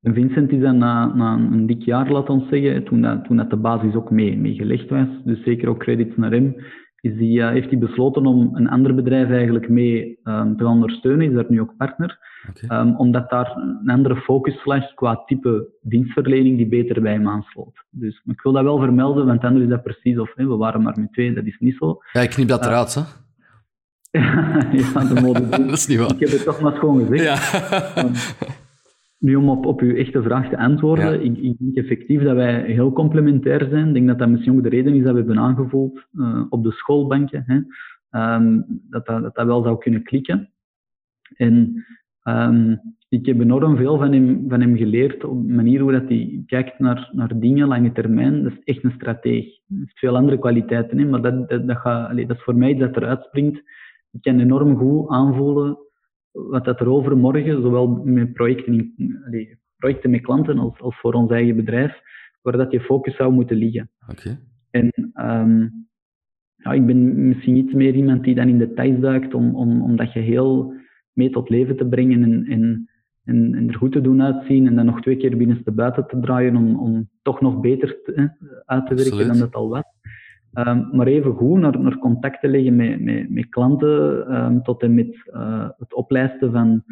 [0.02, 3.36] En Vincent is dan na, na een dik jaar, laat ons zeggen, toen, dat, toen
[3.36, 6.56] dat de basis ook mee, mee gelegd was, dus zeker ook credits naar hem,
[7.00, 10.72] is die, uh, heeft hij besloten om een ander bedrijf eigenlijk mee um, te gaan
[10.72, 12.18] ondersteunen, is daar nu ook partner,
[12.48, 12.80] okay.
[12.80, 17.84] um, omdat daar een andere focus lag qua type dienstverlening die beter bij hem aansloot.
[17.90, 21.00] Dus ik wil dat wel vermelden, want anders is dat precies of we waren maar
[21.00, 21.98] met twee, dat is niet zo.
[22.12, 23.23] Ja, ik knip dat uh, eruit, hè?
[24.80, 25.48] ja, de mode.
[25.66, 26.12] dat is niet waar.
[26.12, 27.50] Ik heb het toch maar gewoon gezegd.
[27.94, 28.10] Ja.
[29.18, 31.30] nu, om op, op uw echte vraag te antwoorden, ja.
[31.30, 33.88] ik, ik, denk effectief dat wij heel complementair zijn.
[33.88, 36.62] Ik denk dat dat misschien ook de reden is dat we hebben aangevoeld uh, op
[36.64, 37.44] de schoolbanken.
[37.46, 37.60] Hè.
[38.10, 40.50] ehm, dat, dat, dat dat wel zou kunnen klikken.
[41.36, 41.84] En
[42.22, 46.08] um, ik heb enorm veel van hem, van hem geleerd op de manier hoe dat
[46.08, 48.42] hij kijkt naar, naar dingen lange termijn.
[48.42, 49.44] Dat is echt een strateeg.
[49.44, 52.56] Hij heeft veel andere kwaliteiten, hè, maar dat, dat, dat, gaat, allez, dat is voor
[52.56, 53.62] mij dat eruit springt.
[54.14, 55.78] Ik kan enorm goed aanvoelen
[56.30, 58.94] wat dat er overmorgen, zowel met projecten,
[59.26, 62.00] allez, projecten met klanten als, als voor ons eigen bedrijf,
[62.42, 63.90] waar dat je focus zou moeten liggen.
[64.08, 64.38] Oké.
[64.70, 65.86] En um,
[66.56, 69.96] ja, ik ben misschien iets meer iemand die dan in details duikt om, om, om
[69.96, 70.74] dat geheel
[71.12, 72.88] mee tot leven te brengen en, en,
[73.24, 76.20] en, en, er goed te doen uitzien en dan nog twee keer binnenste buiten te
[76.20, 78.12] draaien om, om toch nog beter te,
[78.64, 79.26] uit te werken Absoluut.
[79.26, 79.93] dan dat al was.
[80.54, 84.82] Um, maar even goed naar, naar contact te leggen met, met, met klanten um, tot
[84.82, 86.82] en met uh, het oplijsten van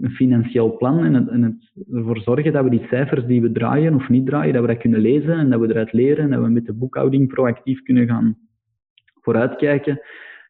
[0.00, 3.52] een financieel plan en, het, en het ervoor zorgen dat we die cijfers die we
[3.52, 6.30] draaien of niet draaien, dat we dat kunnen lezen en dat we eruit leren en
[6.30, 8.36] dat we met de boekhouding proactief kunnen gaan
[9.20, 10.00] vooruitkijken.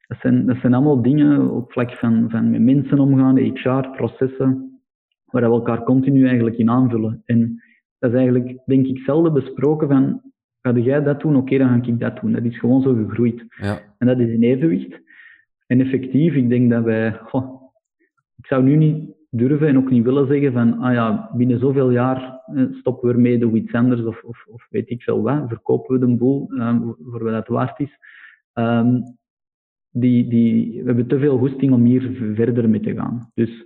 [0.06, 4.80] Dat zijn, dat zijn allemaal dingen op vlak van, van met mensen omgaan, HR, processen,
[5.26, 7.22] waar we elkaar continu eigenlijk in aanvullen.
[7.24, 7.62] En
[7.98, 10.31] dat is eigenlijk, denk ik, zelden besproken van,
[10.62, 11.36] ga jij dat doen?
[11.36, 12.32] Oké, dan ga ik dat doen.
[12.32, 13.44] Dat is gewoon zo gegroeid.
[13.48, 13.78] Ja.
[13.98, 15.00] En dat is in evenwicht.
[15.66, 17.62] En effectief, ik denk dat wij, goh,
[18.36, 21.90] ik zou nu niet durven en ook niet willen zeggen van, ah ja, binnen zoveel
[21.90, 22.40] jaar
[22.72, 26.00] stoppen we ermee, doen we iets anders of, of, of weet ik veel wat, verkopen
[26.00, 27.98] we de boel um, voor wat het waard is.
[28.54, 29.16] Um,
[29.90, 33.30] die, die, we hebben te veel goesting om hier verder mee te gaan.
[33.34, 33.64] Dus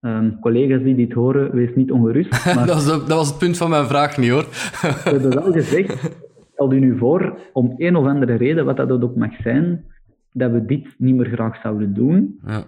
[0.00, 2.44] um, collega's die dit horen, wees niet ongerust.
[2.54, 4.46] Maar dat, was, dat, was, het punt van mijn vraag niet hoor.
[4.50, 6.10] we hebben wel gezegd,
[6.62, 9.84] stel u nu voor, om een of andere reden, wat dat ook mag zijn,
[10.32, 12.40] dat we dit niet meer graag zouden doen.
[12.46, 12.64] Ja.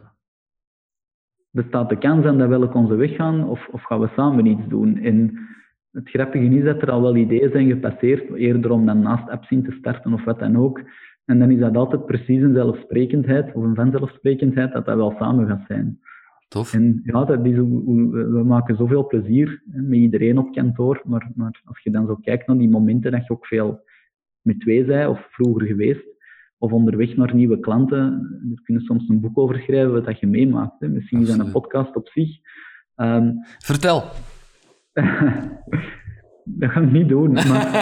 [1.51, 4.47] Bestaat de kans aan dat we welk onze weg gaan, of, of gaan we samen
[4.47, 4.99] iets doen?
[4.99, 5.38] En
[5.92, 9.51] het grappige is dat er al wel ideeën zijn gepasseerd, eerder om dan naast apps
[9.51, 10.80] in te starten of wat dan ook.
[11.24, 15.47] En dan is dat altijd precies een zelfsprekendheid, of een vanzelfsprekendheid, dat dat wel samen
[15.47, 16.01] gaat zijn.
[16.55, 16.74] Tof.
[16.74, 21.80] En ja, dat is, we maken zoveel plezier met iedereen op kantoor, maar, maar als
[21.82, 23.80] je dan zo kijkt naar die momenten dat je ook veel
[24.40, 26.05] met twee zij, of vroeger geweest,
[26.59, 28.00] of onderweg naar nieuwe klanten,
[28.42, 30.80] daar kunnen soms een boek over schrijven wat dat je meemaakt.
[30.80, 30.88] Hè.
[30.88, 32.30] Misschien is dat een podcast op zich.
[32.96, 34.02] Um, Vertel.
[36.61, 37.72] dat ga ik niet doen, maar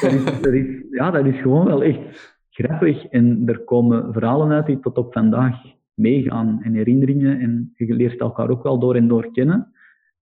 [0.00, 3.06] dat is, dat is, ja, dat is gewoon wel echt grappig.
[3.06, 7.40] En er komen verhalen uit die tot op vandaag meegaan en herinneringen.
[7.40, 9.72] En je leert elkaar ook wel door en door kennen.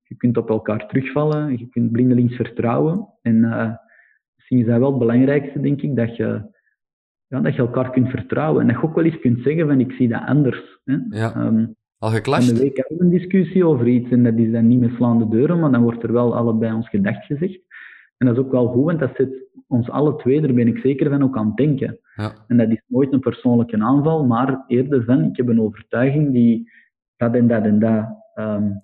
[0.03, 3.09] Je kunt op elkaar terugvallen, je kunt blindelings vertrouwen.
[3.23, 3.73] En uh,
[4.37, 6.51] misschien is dat wel het belangrijkste, denk ik, dat je,
[7.27, 8.61] ja, dat je elkaar kunt vertrouwen.
[8.61, 10.81] En dat je ook wel eens kunt zeggen van ik zie dat anders.
[10.85, 10.97] Hè.
[11.09, 11.47] Ja.
[11.47, 12.49] Um, Al geclashed?
[12.51, 14.91] En de week hebben we een discussie over iets en dat is dan niet met
[14.97, 17.61] slaande deuren, maar dan wordt er wel allebei ons gedacht gezegd.
[18.23, 20.79] En dat is ook wel goed, want dat zet ons alle twee, daar ben ik
[20.79, 21.99] zeker van, ook aan het denken.
[22.16, 22.33] Ja.
[22.47, 26.70] En dat is nooit een persoonlijke aanval, maar eerder van, ik heb een overtuiging die
[27.16, 28.83] dat en dat en dat um,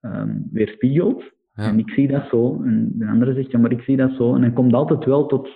[0.00, 1.22] um, weerspiegelt.
[1.54, 1.68] Ja.
[1.68, 2.62] En ik zie dat zo.
[2.62, 4.34] En de andere zegt, ja, maar ik zie dat zo.
[4.34, 5.48] En dan komt altijd wel tot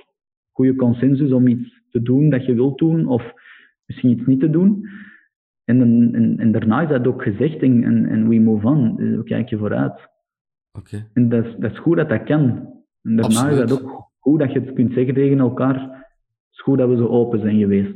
[0.52, 3.32] goede consensus om iets te doen dat je wilt doen, of
[3.86, 4.88] misschien iets niet te doen.
[5.64, 5.80] En,
[6.14, 8.96] en, en daarna is dat ook gezegd en, en, we move on.
[8.96, 10.08] Dus we kijken vooruit.
[10.78, 11.06] Okay.
[11.12, 12.78] En dat is, dat is goed dat dat kan.
[13.02, 13.62] En daarna Absoluut.
[13.62, 15.74] is dat ook goed dat je het kunt zeggen tegen elkaar.
[15.74, 17.94] Het is goed dat we zo open zijn geweest.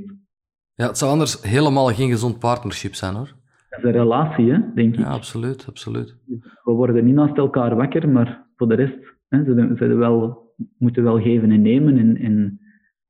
[0.75, 3.33] Ja, het zou anders helemaal geen gezond partnership zijn hoor.
[3.69, 5.01] Dat is een relatie, hè, denk ik.
[5.01, 6.17] Ja, absoluut, absoluut.
[6.63, 8.99] We worden niet naast elkaar wakker, maar voor de rest
[9.29, 12.61] hè, ze, ze wel, moeten wel geven en nemen en, en,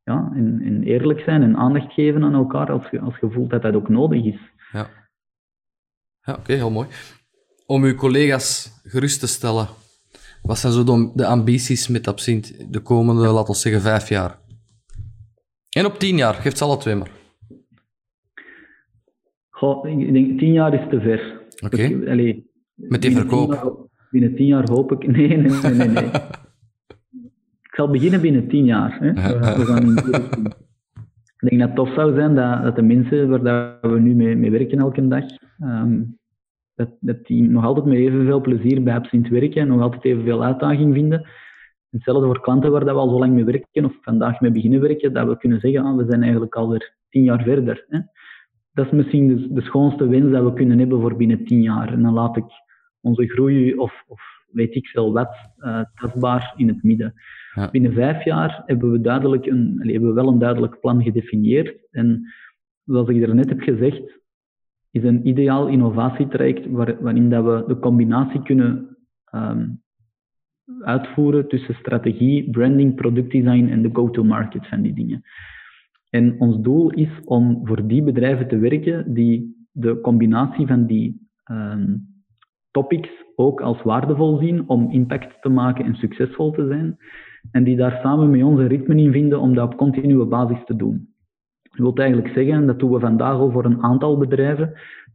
[0.03, 3.51] ja, en, en eerlijk zijn en aandacht geven aan elkaar als je, als je voelt
[3.51, 4.40] dat dat ook nodig is.
[4.72, 4.86] Ja,
[6.20, 6.88] ja oké, okay, heel mooi.
[7.66, 9.66] Om uw collega's gerust te stellen,
[10.47, 14.38] wat zijn zo de, de ambities met Absint de komende, laten we zeggen, vijf jaar?
[15.70, 17.11] En op tien jaar, geeft ze alle twee maar.
[19.51, 21.40] Goh, ik denk tien jaar is te ver.
[21.64, 22.01] Oké.
[22.01, 22.45] Okay.
[22.74, 23.51] Met die verkoop?
[23.51, 23.74] Tien jaar,
[24.11, 25.07] binnen tien jaar hoop ik...
[25.16, 25.88] Nee, nee, nee, nee.
[25.88, 26.05] nee.
[27.62, 28.99] ik zal beginnen binnen tien jaar.
[29.01, 29.12] Hè.
[29.59, 29.97] We, gaan in
[31.40, 34.36] ik denk dat het tof zou zijn dat, dat de mensen waar we nu mee,
[34.36, 35.24] mee werken elke dag,
[35.61, 36.18] um,
[36.74, 40.44] dat, dat die nog altijd met evenveel plezier bij Absint werken en nog altijd evenveel
[40.44, 41.28] uitdaging vinden.
[41.90, 44.80] Hetzelfde voor klanten waar dat we al zo lang mee werken of vandaag mee beginnen
[44.80, 47.84] werken, dat we kunnen zeggen, ah, we zijn eigenlijk alweer tien jaar verder.
[47.88, 47.98] Hè.
[48.72, 51.92] Dat is misschien de, de, schoonste winst dat we kunnen hebben voor binnen tien jaar.
[51.92, 52.44] En dan laat ik
[53.00, 54.22] onze groei of, of
[54.52, 57.14] weet ik veel wat uh, tastbaar in het midden.
[57.54, 57.70] Ja.
[57.70, 61.76] Binnen vijf jaar hebben we, duidelijk een, hebben we wel een duidelijk plan gedefinieerd.
[61.90, 62.32] En
[62.84, 64.22] zoals ik er net heb gezegd,
[64.95, 68.97] is een ideaal innovatietraject waar, waarin dat we de combinatie kunnen
[69.34, 69.82] um,
[70.80, 75.22] uitvoeren tussen strategie, branding, productdesign en de go-to-market van die dingen.
[76.11, 81.28] En ons doel is om voor die bedrijven te werken die de combinatie van die
[81.51, 82.07] um,
[82.70, 86.97] topics ook als waardevol zien om impact te maken en succesvol te zijn.
[87.51, 90.64] En die daar samen met ons een ritme in vinden om dat op continue basis
[90.64, 91.13] te doen.
[91.76, 94.72] Dat wil eigenlijk zeggen, dat doen we vandaag al voor een aantal bedrijven,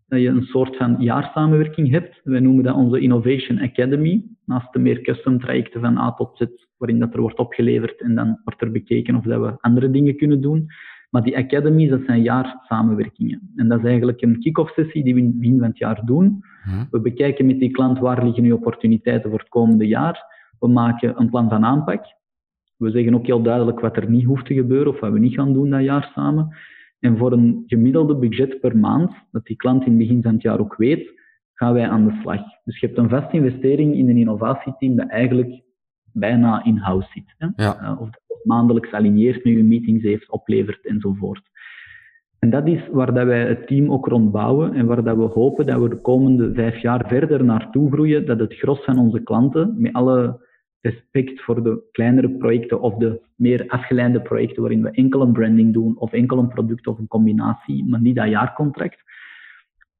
[0.07, 2.21] dat je een soort van jaarsamenwerking hebt.
[2.23, 4.23] Wij noemen dat onze Innovation Academy.
[4.45, 6.43] Naast de meer custom trajecten van A tot Z,
[6.77, 10.17] waarin dat er wordt opgeleverd en dan wordt er bekeken of dat we andere dingen
[10.17, 10.67] kunnen doen.
[11.09, 13.51] Maar die academies, dat zijn jaarsamenwerkingen.
[13.55, 16.01] En dat is eigenlijk een kick-off sessie die we in het begin van het jaar
[16.05, 16.43] doen.
[16.63, 16.85] Hm.
[16.91, 20.23] We bekijken met die klant waar liggen nu opportuniteiten voor het komende jaar.
[20.59, 22.05] We maken een plan van aanpak.
[22.79, 25.33] We zeggen ook heel duidelijk wat er niet hoeft te gebeuren of wat we niet
[25.33, 26.55] gaan doen dat jaar samen.
[26.99, 30.41] En voor een gemiddelde budget per maand, dat die klant in het begin van het
[30.41, 31.11] jaar ook weet,
[31.53, 32.41] gaan wij aan de slag.
[32.63, 35.61] Dus je hebt een vaste investering in een innovatieteam dat eigenlijk
[36.13, 37.35] bijna in-house zit.
[37.37, 37.47] Hè?
[37.55, 37.81] Ja.
[37.81, 41.49] Uh, of dat maandelijks aligneert met je meetings heeft, oplevert enzovoort.
[42.39, 45.23] En dat is waar dat wij het team ook rond bouwen en waar dat we
[45.23, 49.23] hopen dat we de komende vijf jaar verder naartoe groeien, dat het gros van onze
[49.23, 50.47] klanten, met alle
[50.81, 55.73] respect voor de kleinere projecten of de meer afgeleide projecten waarin we enkel een branding
[55.73, 58.99] doen of enkel een product of een combinatie, maar niet dat jaarcontract.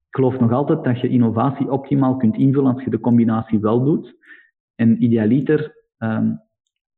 [0.10, 3.84] Ik geloof nog altijd dat je innovatie optimaal kunt invullen als je de combinatie wel
[3.84, 4.16] doet.
[4.76, 6.42] En idealiter um,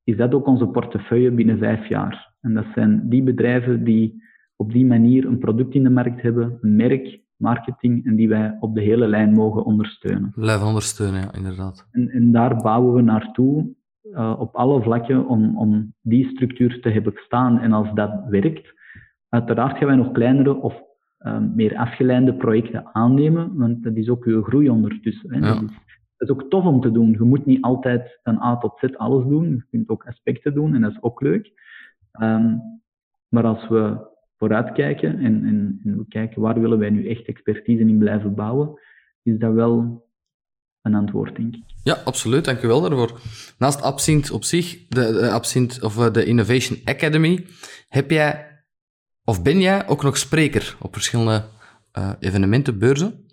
[0.03, 2.33] is dat ook onze portefeuille binnen vijf jaar.
[2.41, 4.23] En dat zijn die bedrijven die
[4.55, 8.57] op die manier een product in de markt hebben, een merk, marketing, en die wij
[8.59, 10.31] op de hele lijn mogen ondersteunen.
[10.35, 11.87] Blijven ondersteunen, ja, inderdaad.
[11.91, 13.73] En, en daar bouwen we naartoe
[14.03, 17.59] uh, op alle vlakken om, om die structuur te hebben staan.
[17.59, 18.73] En als dat werkt,
[19.29, 20.73] uiteraard gaan wij nog kleinere of
[21.19, 25.33] uh, meer afgeleide projecten aannemen, want dat is ook uw groei ondertussen.
[25.33, 25.39] Hè.
[25.39, 25.53] Ja.
[25.53, 25.69] Dat, is,
[26.17, 27.11] dat, is, ook tof om te doen.
[27.11, 29.49] Je moet niet altijd van A tot Z alles doen.
[29.49, 31.51] Je kunt ook aspecten doen en dat is ook leuk.
[32.21, 32.61] Um,
[33.29, 34.09] maar als we
[34.41, 38.79] vooruitkijken en, en, en kijken waar willen wij nu echt expertise in blijven bouwen,
[39.23, 40.05] is dat wel
[40.81, 41.63] een antwoord, denk ik.
[41.83, 42.45] Ja, absoluut.
[42.45, 43.19] Dank u wel daarvoor.
[43.57, 47.45] Naast Absint op zich, de, Absint of eh, de Innovation Academy,
[47.87, 48.49] heb jij
[49.23, 51.43] of ben jij ook nog spreker op verschillende
[51.97, 53.25] uh, evenementen, beurzen?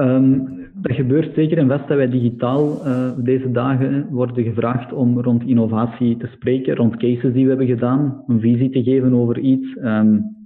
[0.00, 5.20] Um, dat gebeurt zeker en vast dat wij digitaal uh, deze dagen worden gevraagd om
[5.20, 9.38] rond innovatie te spreken, rond cases die we hebben gedaan, een visie te geven over
[9.38, 9.76] iets.
[9.76, 10.36] Um,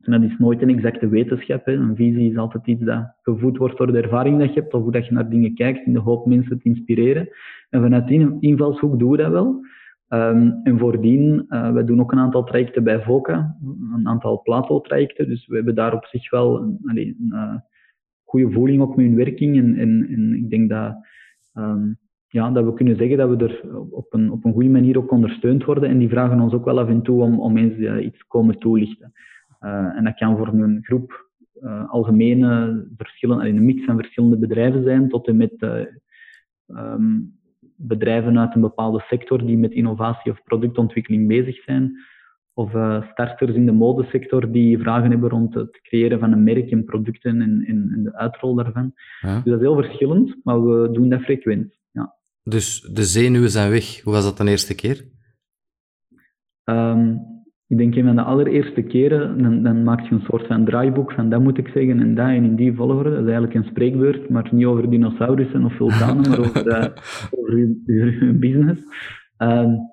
[0.00, 1.64] en dat is nooit een exacte wetenschap.
[1.66, 1.72] Hè.
[1.72, 4.82] Een visie is altijd iets dat gevoed wordt door de ervaring dat je hebt, of
[4.82, 7.28] hoe dat je naar dingen kijkt, in de hoop mensen te inspireren.
[7.70, 9.64] En vanuit die invalshoek doen we dat wel.
[10.08, 13.56] Um, en voordien, uh, we doen ook een aantal trajecten bij VOCA,
[13.94, 15.28] een aantal Plato-trajecten.
[15.28, 17.54] Dus we hebben daar op zich wel een, een, uh,
[18.34, 19.56] goede voeling op met hun werking.
[19.56, 20.96] En, en, en ik denk dat,
[21.54, 24.98] um, ja, dat we kunnen zeggen dat we er op een, op een goede manier
[24.98, 25.88] ook ondersteund worden.
[25.88, 28.58] En die vragen ons ook wel af en toe om, om eens uh, iets komen
[28.58, 29.12] toelichten.
[29.60, 31.30] Uh, en dat kan voor een groep
[31.62, 35.66] uh, algemene verschillen, een mix van verschillende bedrijven zijn, tot en met
[36.66, 37.38] um,
[37.76, 41.96] bedrijven uit een bepaalde sector die met innovatie of productontwikkeling bezig zijn.
[42.54, 46.70] Of uh, starters in de modesector die vragen hebben rond het creëren van een merk
[46.70, 48.92] en producten en, en, en de uitrol daarvan.
[49.20, 49.34] Ja.
[49.34, 51.74] Dus dat is heel verschillend, maar we doen dat frequent.
[51.90, 52.14] Ja.
[52.42, 54.00] Dus de zenuwen zijn weg.
[54.00, 55.04] Hoe was dat de eerste keer?
[56.64, 57.34] Um,
[57.66, 61.12] ik denk een van de allereerste keren, dan, dan maak je een soort van draaiboek
[61.12, 63.10] van dat moet ik zeggen en dat en in die volgorde.
[63.10, 66.86] Dat is eigenlijk een spreekbeurt, maar niet over dinosaurussen of vulkanen, maar over, uh,
[67.30, 68.80] over business.
[69.38, 69.92] Um,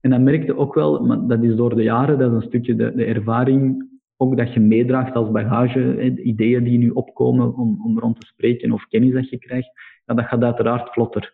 [0.00, 2.76] en dan merkte ook wel, maar dat is door de jaren, dat is een stukje
[2.76, 7.80] de, de ervaring, ook dat je meedraagt als bagage, de ideeën die nu opkomen om,
[7.84, 9.70] om rond te spreken of kennis dat je krijgt,
[10.04, 11.32] ja, dat gaat uiteraard vlotter.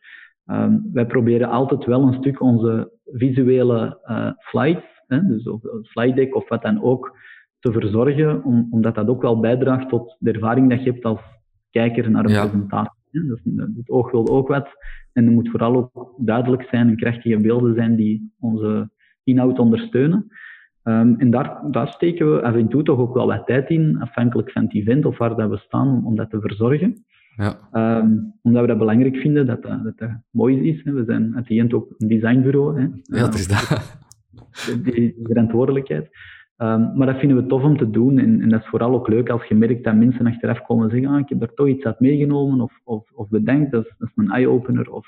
[0.51, 5.85] Um, wij proberen altijd wel een stuk onze visuele uh, slides hè, dus of een
[5.85, 7.17] slide deck of wat dan ook,
[7.59, 11.21] te verzorgen, om, omdat dat ook wel bijdraagt tot de ervaring dat je hebt als
[11.71, 12.96] kijker naar een presentatie.
[13.23, 13.41] Dus
[13.77, 14.69] het oog wil ook wat.
[15.13, 18.91] En er moet vooral ook duidelijk zijn en krachtige beelden zijn die onze
[19.25, 20.27] inhoud ondersteunen.
[20.83, 24.01] Um, en daar, daar steken we af en toe toch ook wel wat tijd in,
[24.01, 27.05] afhankelijk van het event of waar dat we staan, om dat te verzorgen.
[27.37, 27.57] Ja.
[28.01, 30.85] Um, omdat we dat belangrijk vinden, dat dat, dat, dat mooi is.
[30.85, 30.93] Hè.
[30.93, 32.81] We zijn het eind ook een designbureau.
[32.81, 32.87] Hè.
[33.03, 34.01] Ja, dat is dat
[34.85, 36.09] die verantwoordelijkheid.
[36.59, 38.19] Um, maar dat vinden we tof om te doen.
[38.19, 41.09] En, en, dat is vooral ook leuk als je merkt dat mensen achteraf komen zeggen:
[41.09, 43.71] ah, ik heb er toch iets uit meegenomen of, of, of bedenkt.
[43.73, 44.91] Dat is, dat is een eye-opener.
[44.91, 45.07] Of,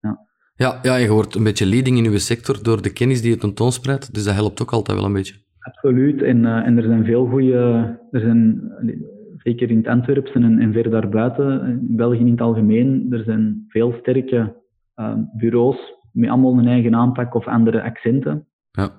[0.00, 0.20] ja.
[0.54, 3.36] Ja, ja, je wordt een beetje leading in je sector door de kennis die je
[3.36, 4.14] tentoonspreidt.
[4.14, 5.34] Dus dat helpt ook altijd wel een beetje.
[5.58, 6.22] Absoluut.
[6.22, 7.56] En, uh, en er zijn veel goede.
[8.10, 8.72] Er zijn,
[9.38, 13.64] zeker in het Antwerpse en, en ver daarbuiten, in België in het algemeen, er zijn
[13.68, 14.56] veel sterke
[14.96, 15.78] uh, bureaus
[16.12, 18.46] met allemaal een eigen aanpak of andere accenten.
[18.70, 18.90] Ja.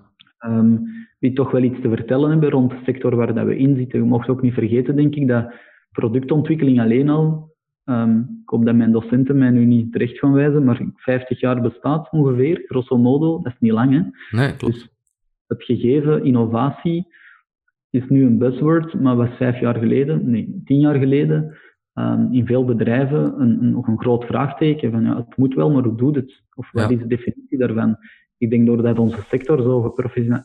[0.46, 0.84] Um,
[1.20, 4.00] die toch wel iets te vertellen hebben rond de sector waar dat we in zitten.
[4.00, 5.54] Je mocht ook niet vergeten, denk ik, dat
[5.92, 7.56] productontwikkeling alleen al,
[7.86, 11.62] um, ik hoop dat mijn docenten mij nu niet terecht gaan wijzen, maar 50 jaar
[11.62, 13.92] bestaat ongeveer, grosso modo, dat is niet lang.
[13.92, 14.02] Hè?
[14.38, 14.74] Nee, klopt.
[14.74, 14.90] Dus
[15.48, 17.08] het gegeven innovatie
[17.90, 21.58] is nu een buzzword, maar was vijf jaar geleden, nee, tien jaar geleden,
[21.94, 25.72] um, in veel bedrijven een, een, nog een groot vraagteken van ja, het moet wel,
[25.72, 26.42] maar hoe doet het?
[26.56, 27.98] Of wat is de definitie daarvan?
[28.40, 29.96] Ik denk doordat onze sector zo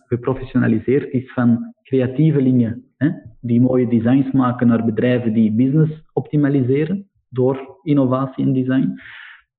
[0.06, 7.78] geprofessionaliseerd is van creatievelingen, hè, die mooie designs maken naar bedrijven die business optimaliseren door
[7.82, 8.92] innovatie en design.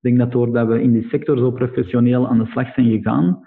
[0.00, 3.40] denk dat doordat we in die sector zo professioneel aan de slag zijn gegaan,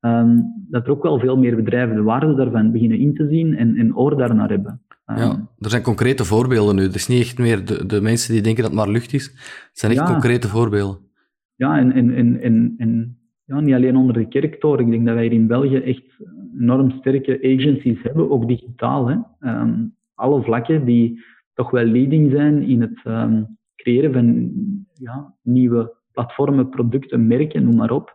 [0.00, 3.56] um, dat er ook wel veel meer bedrijven de waarde daarvan beginnen in te zien
[3.56, 4.80] en, en oor daarnaar hebben.
[5.06, 6.82] Um, ja, er zijn concrete voorbeelden nu.
[6.82, 9.24] Het is niet echt meer de, de mensen die denken dat het maar lucht is.
[9.24, 10.98] Het zijn echt concrete voorbeelden.
[11.54, 14.84] Ja, en, en, en, en, en ja, niet alleen onder de kerktoren.
[14.84, 16.04] Ik denk dat wij hier in België echt
[16.60, 19.08] enorm sterke agencies hebben, ook digitaal.
[19.08, 19.16] Hè.
[19.40, 21.24] Um, alle vlakken die
[21.54, 24.52] toch wel leading zijn in het um, creëren van
[24.94, 28.14] ja, nieuwe platformen, producten, merken, noem maar op.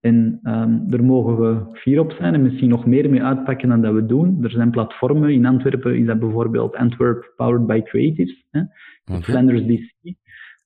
[0.00, 3.80] En um, daar mogen we fier op zijn en misschien nog meer mee uitpakken dan
[3.80, 4.38] dat we doen.
[4.42, 8.60] Er zijn platformen, in Antwerpen is dat bijvoorbeeld Antwerp Powered by Creatives, hè,
[9.04, 9.22] okay.
[9.22, 10.14] Flanders DC.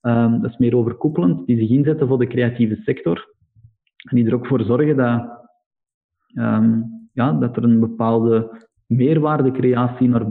[0.03, 3.32] Um, dat is meer overkoepelend, die zich inzetten voor de creatieve sector.
[4.03, 5.49] En die er ook voor zorgen dat,
[6.35, 10.27] um, ja, dat er een bepaalde meerwaardecreatie naar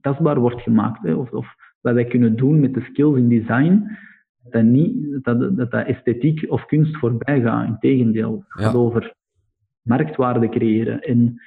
[0.00, 1.02] tastbaar wordt gemaakt.
[1.02, 3.98] Hè, of, of wat wij kunnen doen met de skills in design,
[4.50, 7.68] dat niet dat, dat, dat esthetiek of kunst voorbij gaat.
[7.68, 9.14] Integendeel, het gaat over
[9.82, 11.00] marktwaarde creëren.
[11.00, 11.40] En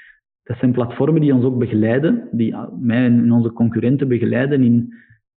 [0.43, 4.93] dat zijn platformen die ons ook begeleiden, die mij en onze concurrenten begeleiden in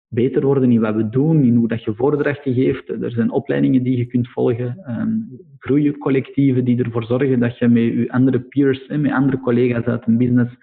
[0.08, 2.90] beter worden in wat we doen, in hoe dat je voordrachten geeft.
[2.90, 7.84] Er zijn opleidingen die je kunt volgen, um, groeicollectieven die ervoor zorgen dat je met
[7.84, 10.56] je andere peers, met andere collega's uit een business,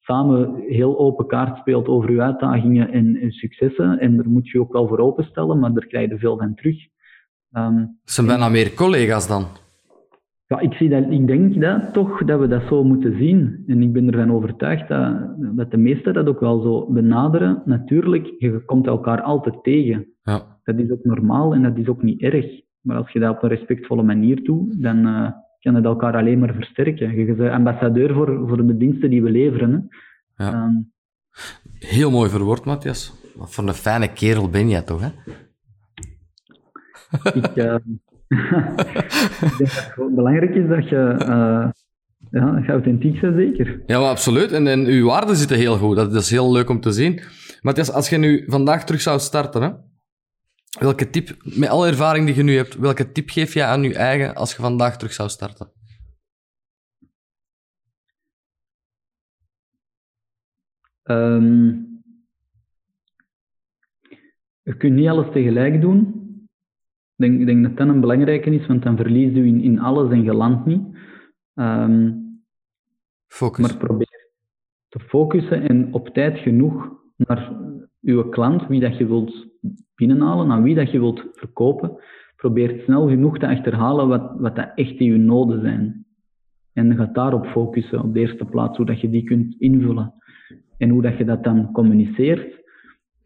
[0.00, 3.98] samen heel open kaart speelt over uw uitdagingen en, en, successen.
[3.98, 6.76] En daar moet je ook wel voor openstellen, maar daar krijg je veel van terug.
[7.52, 9.46] Um, zijn bijna meer collega's dan?
[10.52, 13.64] Ja, ik, zie dat, ik denk dat toch dat we dat zo moeten zien.
[13.66, 15.14] En ik ben ervan overtuigd dat,
[15.56, 17.62] dat de meesten dat ook wel zo benaderen.
[17.64, 20.06] Natuurlijk, je komt elkaar altijd tegen.
[20.22, 20.58] Ja.
[20.64, 22.46] Dat is ook normaal en dat is ook niet erg.
[22.80, 25.30] Maar als je dat op een respectvolle manier doet, dan, uh,
[25.60, 27.16] kan het elkaar alleen maar versterken.
[27.16, 29.88] Je bent ambassadeur voor, voor de diensten die we leveren.
[30.34, 30.44] Hè.
[30.44, 30.64] Ja.
[30.64, 30.92] Um,
[31.78, 33.12] Heel mooi verwoord, Matthias.
[33.34, 35.08] Wat voor een fijne kerel ben jij toch, hè?
[37.40, 37.74] ik, uh,
[38.32, 41.70] ik denk dat het belangrijk is dat je, uh,
[42.30, 43.82] ja, dat je authentiek bent, zeker.
[43.86, 44.52] Ja, maar absoluut.
[44.52, 45.96] En, en uw waarden zitten heel goed.
[45.96, 47.20] Dat is heel leuk om te zien.
[47.60, 49.70] Matthias, als je nu vandaag terug zou starten, hè,
[50.80, 53.94] Welke tip, met alle ervaring die je nu hebt, welke tip geef je aan je
[53.94, 55.72] eigen als je vandaag terug zou starten?
[61.04, 62.02] Um,
[64.62, 66.21] je kunt niet alles tegelijk doen.
[67.16, 69.80] Ik denk, ik denk dat dat een belangrijke is, want dan verlies je in, in
[69.80, 70.82] alles en je landt niet.
[71.54, 72.20] Um,
[73.26, 73.66] Focus.
[73.66, 74.30] Maar probeer
[74.88, 77.52] te focussen en op tijd genoeg naar
[78.02, 79.46] uw klant, wie dat je wilt
[79.94, 81.96] binnenhalen, aan wie dat je wilt verkopen,
[82.36, 86.06] probeer snel genoeg te achterhalen wat, wat dat echt je noden zijn.
[86.72, 90.14] En ga daarop focussen op de eerste plaats, hoe dat je die kunt invullen.
[90.78, 92.60] En hoe dat je dat dan communiceert.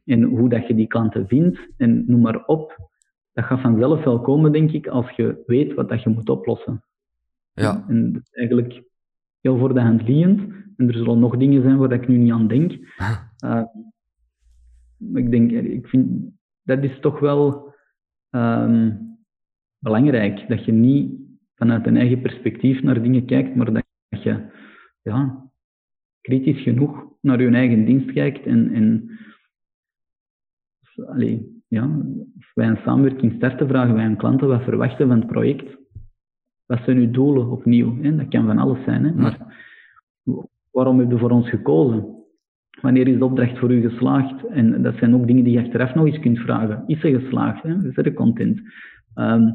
[0.05, 1.59] En hoe dat je die klanten vindt.
[1.76, 2.91] En noem maar op.
[3.37, 6.84] Dat gaat vanzelf wel komen, denk ik, als je weet wat dat je moet oplossen.
[7.53, 7.84] Ja.
[7.89, 8.82] En dat is eigenlijk
[9.41, 10.41] heel voor de hand liggend.
[10.76, 12.72] En er zullen nog dingen zijn waar ik nu niet aan denk.
[13.45, 13.62] Uh,
[15.22, 16.30] ik denk, ik vind,
[16.62, 17.74] dat is toch wel
[18.30, 19.16] um,
[19.78, 20.49] belangrijk.
[20.49, 21.20] Dat je niet
[21.55, 24.51] vanuit een eigen perspectief naar dingen kijkt, maar dat je
[25.03, 25.51] ja,
[26.20, 29.18] kritisch genoeg naar je eigen dienst kijkt en, en
[31.07, 31.82] allee, ja,
[32.36, 35.76] als wij een samenwerking starten, vragen wij aan klanten wat verwachten van het project.
[36.66, 38.02] Wat zijn uw doelen opnieuw?
[38.02, 38.16] Hè?
[38.16, 39.04] Dat kan van alles zijn.
[39.04, 39.14] Hè?
[39.14, 39.38] Maar
[40.70, 42.14] waarom heb je voor ons gekozen?
[42.80, 44.46] Wanneer is de opdracht voor u geslaagd?
[44.46, 46.84] En dat zijn ook dingen die je achteraf nog eens kunt vragen.
[46.86, 47.62] Is ze geslaagd?
[47.62, 47.88] Hè?
[47.88, 48.60] Is er content?
[49.14, 49.54] Um,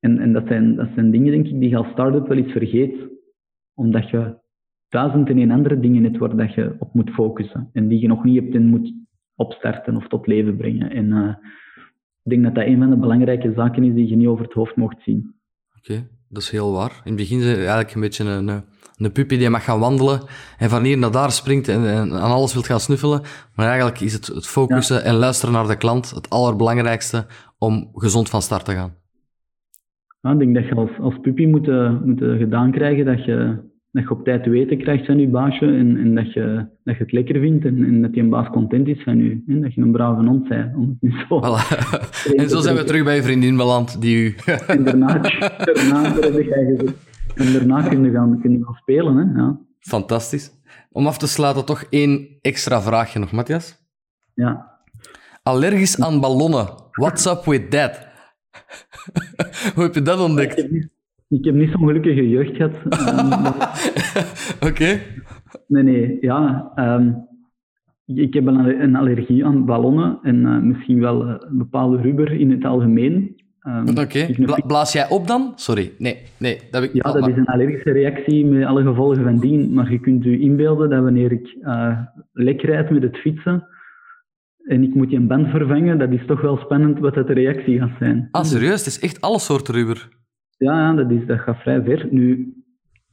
[0.00, 2.52] en en dat, zijn, dat zijn dingen, denk ik, die je als start-up wel eens
[2.52, 3.08] vergeet.
[3.74, 4.38] Omdat je
[4.88, 7.68] duizend en een andere dingen hebt waar dat je op moet focussen.
[7.72, 8.92] En die je nog niet hebt en moet
[9.40, 10.90] opstarten of tot leven brengen.
[10.90, 11.34] En uh,
[12.22, 14.54] ik denk dat dat een van de belangrijke zaken is die je niet over het
[14.54, 15.34] hoofd mocht zien.
[15.78, 17.00] Oké, dat is heel waar.
[17.04, 18.48] In het begin is het eigenlijk een beetje een,
[18.96, 20.20] een puppy die mag gaan wandelen
[20.58, 23.20] en van hier naar daar springt en, en aan alles wilt gaan snuffelen.
[23.54, 27.26] Maar eigenlijk is het, het focussen en luisteren naar de klant het allerbelangrijkste
[27.58, 28.94] om gezond van start te gaan.
[30.20, 31.66] Ja, ik denk dat je als, als puppy moet,
[32.04, 35.66] moet gedaan krijgen dat je dat je op tijd te weten krijgt van je baasje
[35.66, 38.48] en, en dat, je, dat je het lekker vindt en, en dat die een baas
[38.48, 39.42] content is van je.
[39.46, 40.76] En dat je een brave hond bent.
[40.76, 41.78] Om het niet zo voilà.
[42.40, 44.34] en zo zijn we terug bij je vriendin beland die u...
[44.66, 46.04] en daarna, daarna,
[47.34, 49.16] en daarna kun je gaan, kun je gaan spelen.
[49.16, 49.40] Hè?
[49.40, 49.58] Ja.
[49.80, 50.50] Fantastisch.
[50.92, 53.76] Om af te sluiten, toch één extra vraagje nog, Matthias.
[54.34, 54.78] Ja.
[55.42, 56.68] Allergisch aan ballonnen.
[56.90, 58.08] What's up with that?
[59.74, 60.88] Hoe heb je dat ontdekt?
[61.30, 62.72] Ik heb niet, zo'n gelukkige jeugd gehad.
[64.62, 65.00] Um, Oké.
[65.66, 66.18] Nee, nee.
[66.20, 67.28] Ja, um,
[68.06, 72.50] ik heb een, allergie aan ballonnen en uh, misschien wel uh, een bepaalde rubber in
[72.50, 73.42] het algemeen.
[73.66, 74.00] Um, Oké.
[74.00, 74.36] Okay.
[74.38, 75.52] Bla blaas jij op dan?
[75.54, 75.92] Sorry.
[75.98, 76.60] Nee, nee.
[76.70, 77.04] Dat heb ik...
[77.04, 79.74] Ja, dat is een allergische reactie met alle gevolgen van dien.
[79.74, 81.98] Maar je kunt je inbeelden dat wanneer ik uh,
[82.32, 83.66] lek rijd met het fietsen
[84.64, 87.78] en ik moet je een band vervangen, dat is toch wel spannend wat de reactie
[87.78, 88.28] gaat zijn.
[88.30, 88.78] Ah, serieus?
[88.78, 90.08] Het is echt alle soorten rubber?
[90.60, 92.08] Ja, dat, is, dat gaat vrij ver.
[92.10, 92.54] Nu,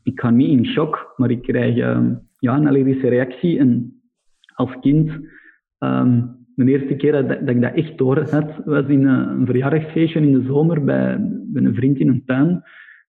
[0.04, 2.00] ik ga niet in shock, maar ik krijg uh,
[2.40, 3.60] ja, een allergische reactie.
[3.60, 4.02] En
[4.56, 5.10] als kind,
[5.80, 9.46] um, de eerste keer dat, dat, ik dat echt door had, was in een, een
[9.46, 12.64] verjaardagsfeestje in de zomer bij, bij, een vriend in een tuin.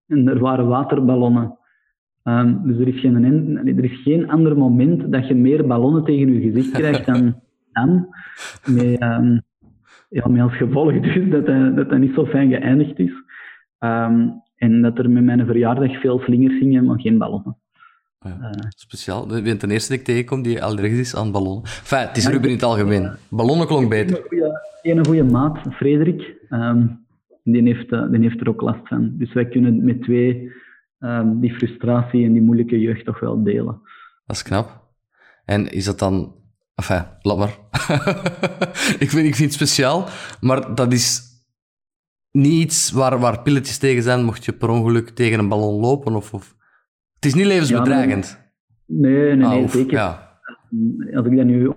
[0.07, 1.57] En er waren waterballonnen.
[2.23, 6.33] Um, dus er is, geen, er is geen ander moment dat je meer ballonnen tegen
[6.33, 7.35] je gezicht krijgt dan
[7.71, 8.07] dan.
[8.65, 9.41] Met, um,
[10.09, 13.13] ja, met als gevolg dus dat dat, dat, dat niet zo fijn geëindigd is.
[13.83, 17.57] Um, en dat er met mijn verjaardag veel slingers gingen, maar geen ballonnen.
[18.19, 19.35] Oh ja, uh, speciaal.
[19.35, 21.63] Je bent de eerste die ik tegenkom die allergisch is aan ballonnen.
[21.63, 23.11] Enfin, het is Ruben in het algemeen.
[23.29, 24.21] Ballonnen klonk beter.
[24.81, 27.05] Een goede maat, Frederik, um,
[27.43, 29.13] die, heeft, uh, die heeft er ook last van.
[29.17, 30.51] Dus wij kunnen met twee
[30.99, 33.81] um, die frustratie en die moeilijke jeugd toch wel delen.
[34.25, 34.81] Dat is knap.
[35.45, 36.35] En is dat dan...
[36.75, 37.57] Enfin, laat maar.
[39.03, 40.07] ik, vind, ik vind het speciaal,
[40.39, 41.32] maar dat is
[42.33, 46.15] niet iets waar, waar pilletjes tegen zijn, mocht je per ongeluk tegen een ballon lopen?
[46.15, 46.55] Of, of...
[47.15, 48.53] Het is niet levensbedreigend.
[48.85, 49.93] nee, nee, nee, ah, zeker.
[49.93, 50.39] Ja.
[51.13, 51.71] Als ik dat nu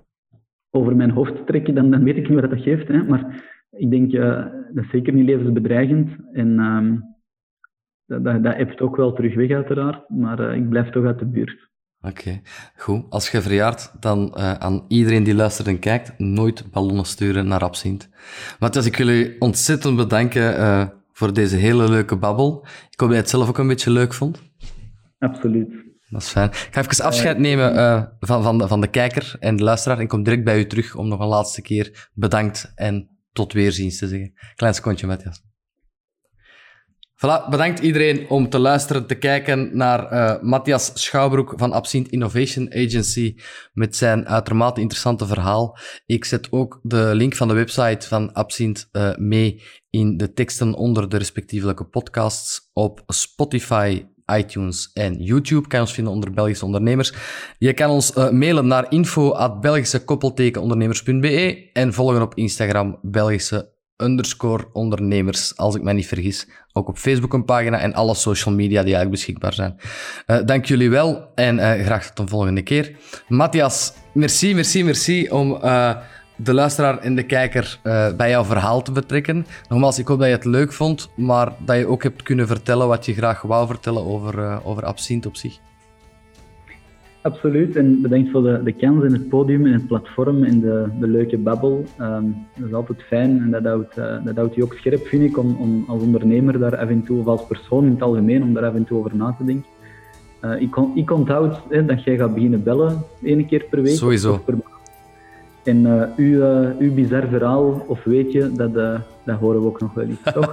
[0.71, 2.89] over mijn hoofd trek, dan, dan weet ik niet wat dat geeft.
[2.89, 3.05] Hè.
[3.05, 4.45] Maar ik denk, uh,
[4.75, 6.11] dat is zeker niet levensbedreigend.
[6.33, 7.17] En um,
[8.07, 10.09] dat, dat, dat ook wel terug weg, uiteraard.
[10.09, 11.71] Maar uh, ik blijf toch uit de buurt.
[12.01, 12.41] Oké,
[12.77, 13.05] goed.
[13.09, 17.63] Als je verjaart, dan uh, aan iedereen die luistert en kijkt, nooit ballonnen sturen naar
[17.63, 18.09] Absint.
[18.59, 22.67] Matthias, ik wil u ontzettend bedanken uh, voor deze hele leuke babbel.
[22.91, 24.43] Ik hoop dat je het zelf ook een beetje leuk vond.
[25.19, 25.85] Absoluut.
[26.11, 26.49] Dat is fijn.
[26.49, 29.99] Ik ga even afscheid nemen uh, van, van, de, van de kijker en de luisteraar
[29.99, 33.99] en kom direct bij u terug om nog een laatste keer bedankt en tot weerziens
[33.99, 34.33] te zeggen.
[34.55, 35.43] Klein secondje, Matthias.
[37.17, 42.75] Voilà, bedankt iedereen om te luisteren, te kijken naar uh, Matthias Schouwbroek van Absint Innovation
[42.75, 43.35] Agency
[43.73, 45.79] met zijn uitermate interessante verhaal.
[46.07, 50.75] Ik zet ook de link van de website van Absint uh, mee in de teksten
[50.75, 54.05] onder de respectievelijke podcasts op Spotify,
[54.37, 55.69] iTunes en YouTube.
[55.69, 57.13] Kan je ons vinden onder Belgische Ondernemers.
[57.59, 65.75] Je kan ons uh, mailen naar info@belgischekoppeltekenondernemers.be en volgen op Instagram Belgische underscore ondernemers, als
[65.75, 66.49] ik me niet vergis.
[66.73, 69.77] Ook op Facebook een pagina en alle social media die eigenlijk beschikbaar zijn.
[70.27, 72.97] Uh, dank jullie wel en uh, graag tot een volgende keer.
[73.29, 75.97] Matthias, merci, merci, merci om uh,
[76.37, 77.79] de luisteraar en de kijker
[78.17, 79.47] bij jouw verhaal te betrekken.
[79.69, 82.89] Nogmaals, ik hoop dat je het leuk vond, maar dat je ook hebt kunnen vertellen
[82.89, 85.59] wat je graag wou vertellen over, over Absint op zich.
[87.27, 90.87] Absoluut, en bedankt voor de, de kans en het podium en het platform en de,
[91.01, 91.85] de leuke babbel.
[92.01, 95.23] Um, dat is altijd fijn en dat houdt, uh, dat houdt je ook scherp, vind
[95.23, 98.43] ik, om, om als ondernemer daar af en toe, of als persoon in het algemeen,
[98.43, 99.71] om daar af en toe over na te denken.
[100.45, 103.97] Uh, ik, ik onthoud hè, dat jij gaat beginnen bellen, één keer per week.
[103.97, 104.39] Sowieso.
[104.45, 104.55] Per
[105.63, 106.43] en uh, uw,
[106.79, 110.19] uw bizar verhaal, of weet je, dat, uh, dat horen we ook nog wel eens,
[110.35, 110.53] toch?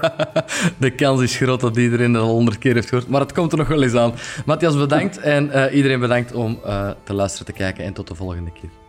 [0.78, 3.52] de kans is groot dat iedereen dat al honderd keer heeft gehoord, maar het komt
[3.52, 4.14] er nog wel eens aan.
[4.46, 6.60] Matthias, bedankt en iedereen bedankt om
[7.04, 8.83] te luisteren, te kijken en tot de volgende keer.